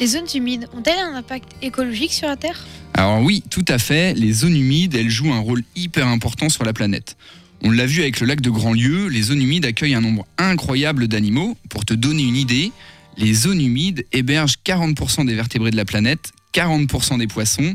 [0.00, 2.66] Les zones humides ont-elles un impact écologique sur la Terre?
[2.94, 6.64] Alors oui, tout à fait, les zones humides, elles jouent un rôle hyper important sur
[6.64, 7.16] la planète.
[7.62, 11.08] On l'a vu avec le lac de Grandlieu, les zones humides accueillent un nombre incroyable
[11.08, 11.56] d'animaux.
[11.70, 12.72] Pour te donner une idée,
[13.16, 17.74] les zones humides hébergent 40% des vertébrés de la planète, 40% des poissons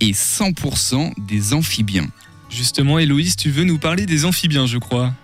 [0.00, 2.06] et 100% des amphibiens.
[2.50, 5.14] Justement, Héloïse, tu veux nous parler des amphibiens, je crois.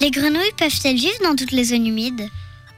[0.00, 2.28] Les grenouilles peuvent-elles vivre dans toutes les zones humides?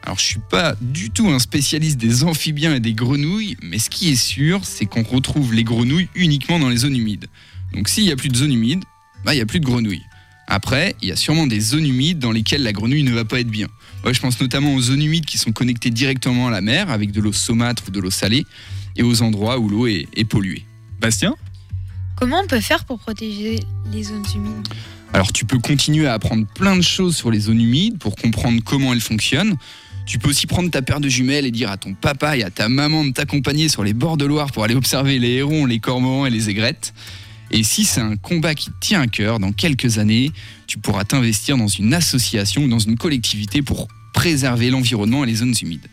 [0.02, 3.88] Alors je suis pas du tout un spécialiste des amphibiens et des grenouilles, mais ce
[3.88, 7.26] qui est sûr, c'est qu'on retrouve les grenouilles uniquement dans les zones humides.
[7.72, 8.84] Donc s'il y a plus de zones humides,
[9.24, 10.02] bah il y a plus de grenouilles.
[10.48, 13.38] Après, il y a sûrement des zones humides dans lesquelles la grenouille ne va pas
[13.40, 13.68] être bien.
[14.02, 17.12] Moi, je pense notamment aux zones humides qui sont connectées directement à la mer, avec
[17.12, 18.44] de l'eau saumâtre ou de l'eau salée,
[18.96, 20.64] et aux endroits où l'eau est, est polluée.
[21.00, 21.34] Bastien
[22.16, 24.68] Comment on peut faire pour protéger les zones humides?
[25.12, 28.62] Alors tu peux continuer à apprendre plein de choses sur les zones humides pour comprendre
[28.64, 29.56] comment elles fonctionnent.
[30.06, 32.50] Tu peux aussi prendre ta paire de jumelles et dire à ton papa et à
[32.50, 35.78] ta maman de t'accompagner sur les bords de Loire pour aller observer les hérons, les
[35.78, 36.92] cormorans et les aigrettes.
[37.50, 40.32] Et si c'est un combat qui te tient à cœur, dans quelques années,
[40.66, 45.36] tu pourras t'investir dans une association ou dans une collectivité pour préserver l'environnement et les
[45.36, 45.86] zones humides.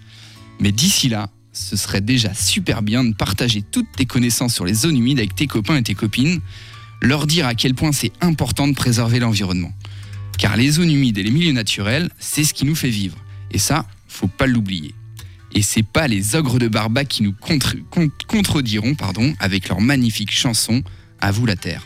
[0.60, 1.30] Mais d'ici là,
[1.60, 5.36] ce serait déjà super bien de partager toutes tes connaissances sur les zones humides avec
[5.36, 6.40] tes copains et tes copines,
[7.02, 9.74] leur dire à quel point c'est important de préserver l'environnement.
[10.38, 13.18] Car les zones humides et les milieux naturels, c'est ce qui nous fait vivre.
[13.52, 14.94] Et ça, faut pas l'oublier.
[15.54, 19.82] Et c'est pas les ogres de Barbac qui nous contre- con- contrediront pardon, avec leur
[19.82, 20.82] magnifique chanson
[21.20, 21.84] À vous la terre.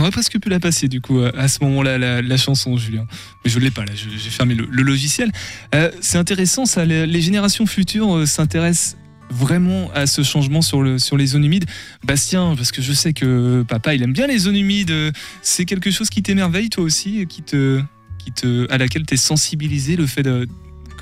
[0.00, 3.06] On aurait presque pu la passer du coup à ce moment-là, la, chanson, Julien.
[3.44, 5.30] Mais je l'ai pas là, j'ai fermé le, logiciel.
[5.74, 8.96] Euh, c'est intéressant ça, les, générations futures euh, s'intéressent
[9.30, 11.66] vraiment à ce changement sur, le, sur les zones humides.
[12.02, 15.66] Bastien, parce que je sais que papa il aime bien les zones humides, euh, c'est
[15.66, 17.82] quelque chose qui t'émerveille toi aussi, qui te,
[18.18, 20.26] qui te, à laquelle tu es sensibilisé, le fait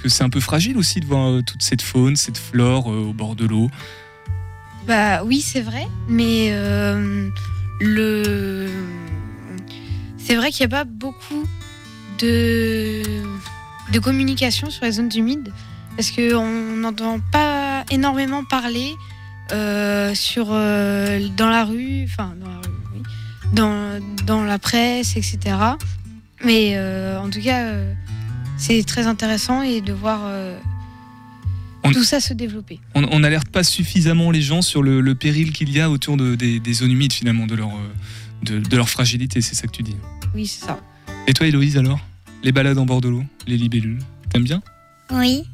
[0.02, 3.08] que c'est un peu fragile aussi de voir euh, toute cette faune, cette flore euh,
[3.08, 3.70] au bord de l'eau?
[4.86, 7.28] Bah oui, c'est vrai, mais euh,
[7.80, 8.68] le
[10.18, 11.44] c'est vrai qu'il n'y a pas beaucoup
[12.18, 13.02] de
[13.92, 15.52] de communication sur les zones humides
[15.96, 18.94] parce qu'on n'entend pas énormément parler
[19.50, 25.56] euh, sur, euh, dans la rue, enfin dans la rue, dans, la presse, etc.
[26.44, 27.64] Mais euh, en tout cas,
[28.58, 30.20] c'est très intéressant et de voir
[31.86, 32.80] euh, tout ça se développer.
[32.94, 36.16] On on n'alerte pas suffisamment les gens sur le, le péril qu'il y a autour
[36.16, 37.92] de- des, des zones humides finalement, de leur, euh,
[38.42, 39.96] de, de leur fragilité, c'est ça que tu dis.
[40.34, 40.78] Oui, c'est ça.
[41.26, 42.00] Et toi Héloïse alors?
[42.42, 43.98] Les balades en bord de l'eau, les libellules,
[44.30, 44.62] t'aimes bien?
[45.10, 45.44] Oui.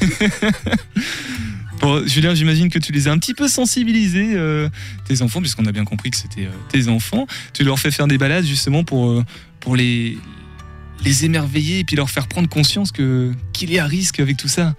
[1.80, 4.68] Bon, Julien, j'imagine que tu les as un petit peu sensibilisés, euh,
[5.06, 7.26] tes enfants, puisqu'on a bien compris que c'était euh, tes enfants.
[7.54, 9.24] Tu leur fais faire des balades justement pour, euh,
[9.60, 10.18] pour les,
[11.04, 13.34] les émerveiller et puis leur faire prendre conscience qu'il
[13.70, 14.74] y a risque avec tout ça.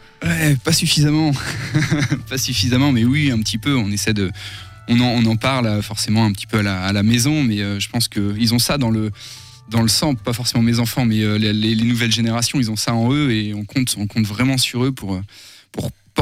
[0.64, 1.32] Pas suffisamment.
[2.30, 3.76] pas suffisamment, mais oui, un petit peu.
[3.76, 4.32] On essaie de.
[4.88, 8.10] On en, parle euh, forcément un petit peu à la, maison, mais euh, je pense
[8.10, 9.12] qu'ils ont ça dans le,
[9.88, 12.94] sang, pas forcément mes enfants, mais euh, les, les- les nouvelles générations, ils ont ça
[12.94, 13.96] en eux et on compte,
[14.26, 15.22] vraiment sur eux pour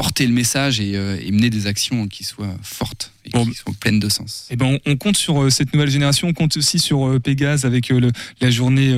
[0.00, 3.74] porter le message et, euh, et mener des actions qui soient fortes et qui soient
[3.78, 4.46] pleines de sens.
[4.50, 7.18] Eh ben, on, on compte sur euh, cette nouvelle génération, on compte aussi sur euh,
[7.20, 8.94] Pégase avec euh, le- la journée,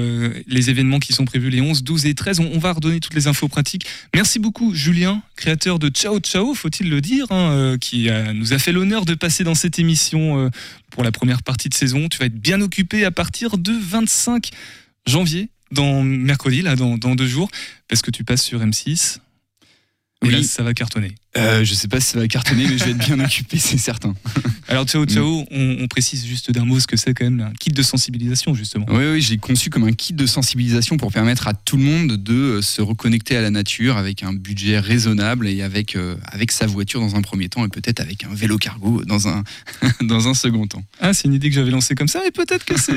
[0.47, 2.39] les événements qui sont prévus les 11, 12 et 13.
[2.39, 3.85] On, on va redonner toutes les infos pratiques.
[4.15, 8.71] Merci beaucoup Julien, créateur de Ciao Ciao, faut-il le dire, hein, qui nous a fait
[8.71, 10.51] l'honneur de passer dans cette émission
[10.91, 12.09] pour la première partie de saison.
[12.09, 14.51] Tu vas être bien occupé à partir de 25
[15.09, 17.51] janvier, dans mercredi, là, dans, dans deux jours,
[17.89, 19.19] parce que tu passes sur M6.
[20.23, 20.31] Oui.
[20.33, 21.15] là, ça va cartonner.
[21.37, 23.79] Euh, je sais pas si ça va cartonner, mais je vais être bien occupé, c'est
[23.79, 24.15] certain.
[24.69, 27.53] Alors, ciao, ciao, on, on précise juste d'un mot ce que c'est quand même un
[27.59, 28.85] kit de sensibilisation, justement.
[28.91, 32.17] Oui, oui, j'ai conçu comme un kit de sensibilisation pour permettre à tout le monde
[32.23, 36.53] de euh, se reconnecter à la nature avec un budget raisonnable et avec, euh, avec
[36.53, 39.43] sa voiture dans un premier temps et peut-être avec un vélo cargo dans un,
[40.03, 40.85] dans un second temps.
[41.01, 42.93] Ah, c'est une idée que j'avais lancée comme ça, et peut-être que c'est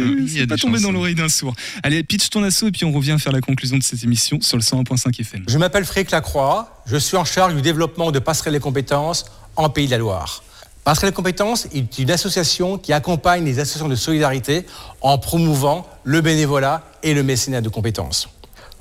[0.45, 0.81] pas tombé chances.
[0.81, 1.55] dans l'oreille d'un sourd.
[1.83, 4.57] Allez, pitch ton assaut, et puis on revient faire la conclusion de cette émission sur
[4.57, 5.45] le 101.5 FM.
[5.47, 9.69] Je m'appelle Frédéric Lacroix, je suis en charge du développement de Passerelle des compétences en
[9.69, 10.43] Pays de la Loire.
[10.83, 14.65] Passerelle des compétences est une association qui accompagne les associations de solidarité
[15.01, 18.27] en promouvant le bénévolat et le mécénat de compétences.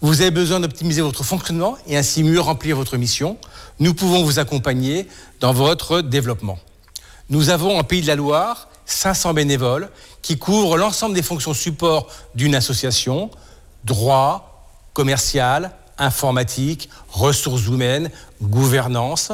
[0.00, 3.38] Vous avez besoin d'optimiser votre fonctionnement et ainsi mieux remplir votre mission.
[3.78, 5.08] Nous pouvons vous accompagner
[5.40, 6.58] dans votre développement.
[7.30, 9.88] Nous avons en Pays de la Loire 500 bénévoles
[10.20, 13.30] qui couvrent l'ensemble des fonctions support d'une association,
[13.84, 18.10] droit, commercial, informatique, ressources humaines,
[18.42, 19.32] gouvernance,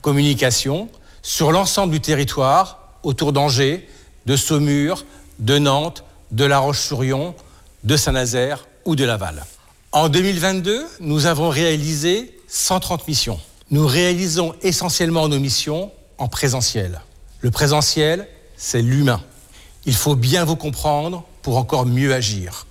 [0.00, 0.88] communication,
[1.22, 3.88] sur l'ensemble du territoire, autour d'Angers,
[4.26, 5.04] de Saumur,
[5.38, 7.34] de Nantes, de La Roche-sur-Yon,
[7.84, 9.44] de Saint-Nazaire ou de Laval.
[9.92, 13.40] En 2022, nous avons réalisé 130 missions.
[13.70, 17.00] Nous réalisons essentiellement nos missions en présentiel.
[17.40, 19.20] Le présentiel, c'est l'humain.
[19.84, 22.66] Il faut bien vous comprendre pour encore mieux agir.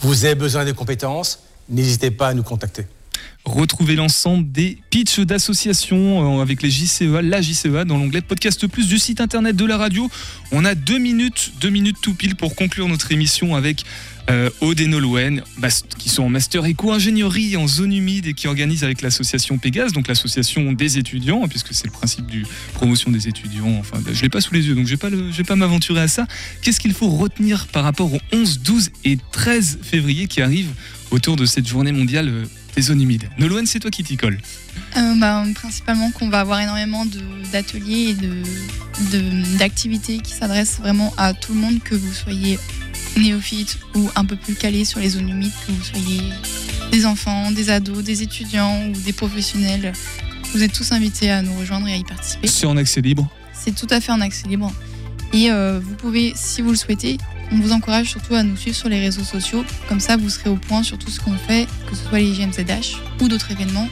[0.00, 1.40] Vous avez besoin de compétences,
[1.72, 2.86] n'hésitez pas à nous contacter.
[3.44, 8.86] Retrouvez l'ensemble des pitchs d'associations euh, avec les JCEA, la JCEA, dans l'onglet Podcast Plus
[8.86, 10.08] du site internet de la radio.
[10.52, 13.84] On a deux minutes, deux minutes tout pile pour conclure notre émission avec
[14.30, 15.42] euh, Aude et Nolwenn,
[15.98, 20.06] qui sont en master éco-ingénierie en zone humide et qui organisent avec l'association Pégase, donc
[20.06, 23.76] l'association des étudiants, puisque c'est le principe du promotion des étudiants.
[23.80, 26.28] Enfin, je l'ai pas sous les yeux, donc je je vais pas m'aventurer à ça.
[26.60, 30.74] Qu'est-ce qu'il faut retenir par rapport aux 11, 12 et 13 février qui arrivent
[31.12, 32.44] autour de cette journée mondiale euh,
[32.74, 34.38] des zones humides Nolwenn, c'est toi qui t'y colle.
[34.96, 37.06] Euh, bah, principalement qu'on va avoir énormément
[37.52, 38.42] d'ateliers et de-
[39.12, 42.58] de- d'activités qui s'adressent vraiment à tout le monde, que vous soyez
[43.16, 46.22] néophyte ou un peu plus calé sur les zones humides, que vous soyez
[46.90, 49.92] des enfants, des ados, des étudiants ou des professionnels.
[50.54, 52.46] Vous êtes tous invités à nous rejoindre et à y participer.
[52.48, 53.30] C'est en accès libre?
[53.54, 54.72] C'est tout à fait en accès libre.
[55.32, 57.16] Et euh, vous pouvez, si vous le souhaitez,
[57.52, 59.64] on vous encourage surtout à nous suivre sur les réseaux sociaux.
[59.88, 62.32] Comme ça, vous serez au point sur tout ce qu'on fait, que ce soit les
[62.32, 63.88] GMZH ou d'autres événements.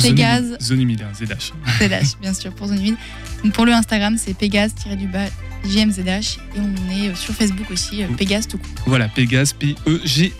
[0.00, 1.52] Pégase, humide- Zone humide, hein, ZH.
[1.80, 2.68] ZH, bien sûr, pour.
[2.68, 5.26] Donc pour le Instagram, c'est Pégase-du-bas
[5.68, 6.38] JMZH.
[6.56, 8.70] Et on est euh, sur Facebook aussi, euh, Pégase tout court.
[8.86, 9.52] Voilà, Pégase,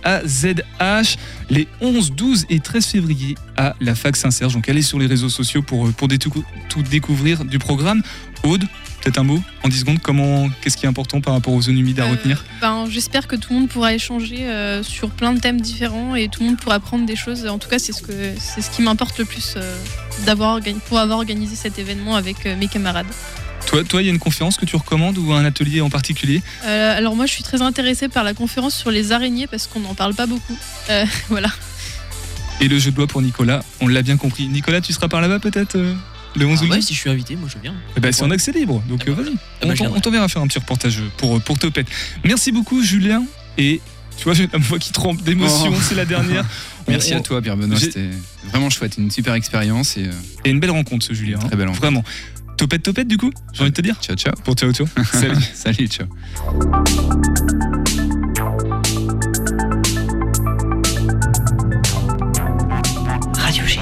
[0.04, 1.16] P-E-G-A-Z-H,
[1.50, 4.54] les 11, 12 et 13 février à la fac Saint-Serge.
[4.54, 8.02] Donc allez sur les réseaux sociaux pour, euh, pour détou- tout découvrir du programme.
[8.44, 8.64] Aude,
[9.00, 11.78] peut-être un mot en 10 secondes, comment, qu'est-ce qui est important par rapport aux zones
[11.78, 12.44] humides à retenir?
[12.60, 16.28] Ben, J'espère que tout le monde pourra échanger euh, sur plein de thèmes différents et
[16.28, 17.46] tout le monde pourra apprendre des choses.
[17.46, 19.76] En tout cas, c'est ce, que, c'est ce qui m'importe le plus euh,
[20.26, 23.06] d'avoir pour avoir organisé cet événement avec euh, mes camarades.
[23.66, 26.42] Toi, toi, il y a une conférence que tu recommandes ou un atelier en particulier?
[26.64, 29.80] Euh, alors moi, je suis très intéressée par la conférence sur les araignées parce qu'on
[29.80, 30.56] n'en parle pas beaucoup.
[30.90, 31.50] Euh, voilà.
[32.60, 34.48] Et le jeu de doigt pour Nicolas, on l'a bien compris.
[34.48, 35.94] Nicolas, tu seras par là-bas peut-être euh,
[36.36, 37.74] le 11 ah ouais, si je suis invité, moi je viens.
[37.96, 39.34] Eh bah, c'est en accès libre, donc ah bah euh, vas-y.
[39.62, 41.88] Eh ben, on t'enverra faire un petit reportage pour, euh, pour Topette.
[42.24, 43.24] Merci beaucoup, Julien.
[43.58, 43.80] Et
[44.16, 45.80] tu vois, j'ai la voix qui trempe d'émotion, oh.
[45.80, 46.44] c'est la dernière.
[46.88, 47.78] Merci à toi, Pierre Benoît.
[47.78, 48.10] C'était
[48.44, 49.96] vraiment chouette, une super expérience.
[49.96, 50.12] Et, euh,
[50.44, 51.38] une belle rencontre, ce Julien.
[51.42, 51.46] Hein.
[51.46, 51.68] Très belle.
[51.68, 52.04] Vraiment.
[52.56, 53.96] Topette, topette, du coup, j'ai envie de te dire.
[54.00, 54.34] Ciao, ciao.
[54.44, 54.86] Pour ciao, ciao.
[55.12, 55.36] Salut.
[55.54, 56.06] Salut, ciao.
[63.34, 63.80] Radio G.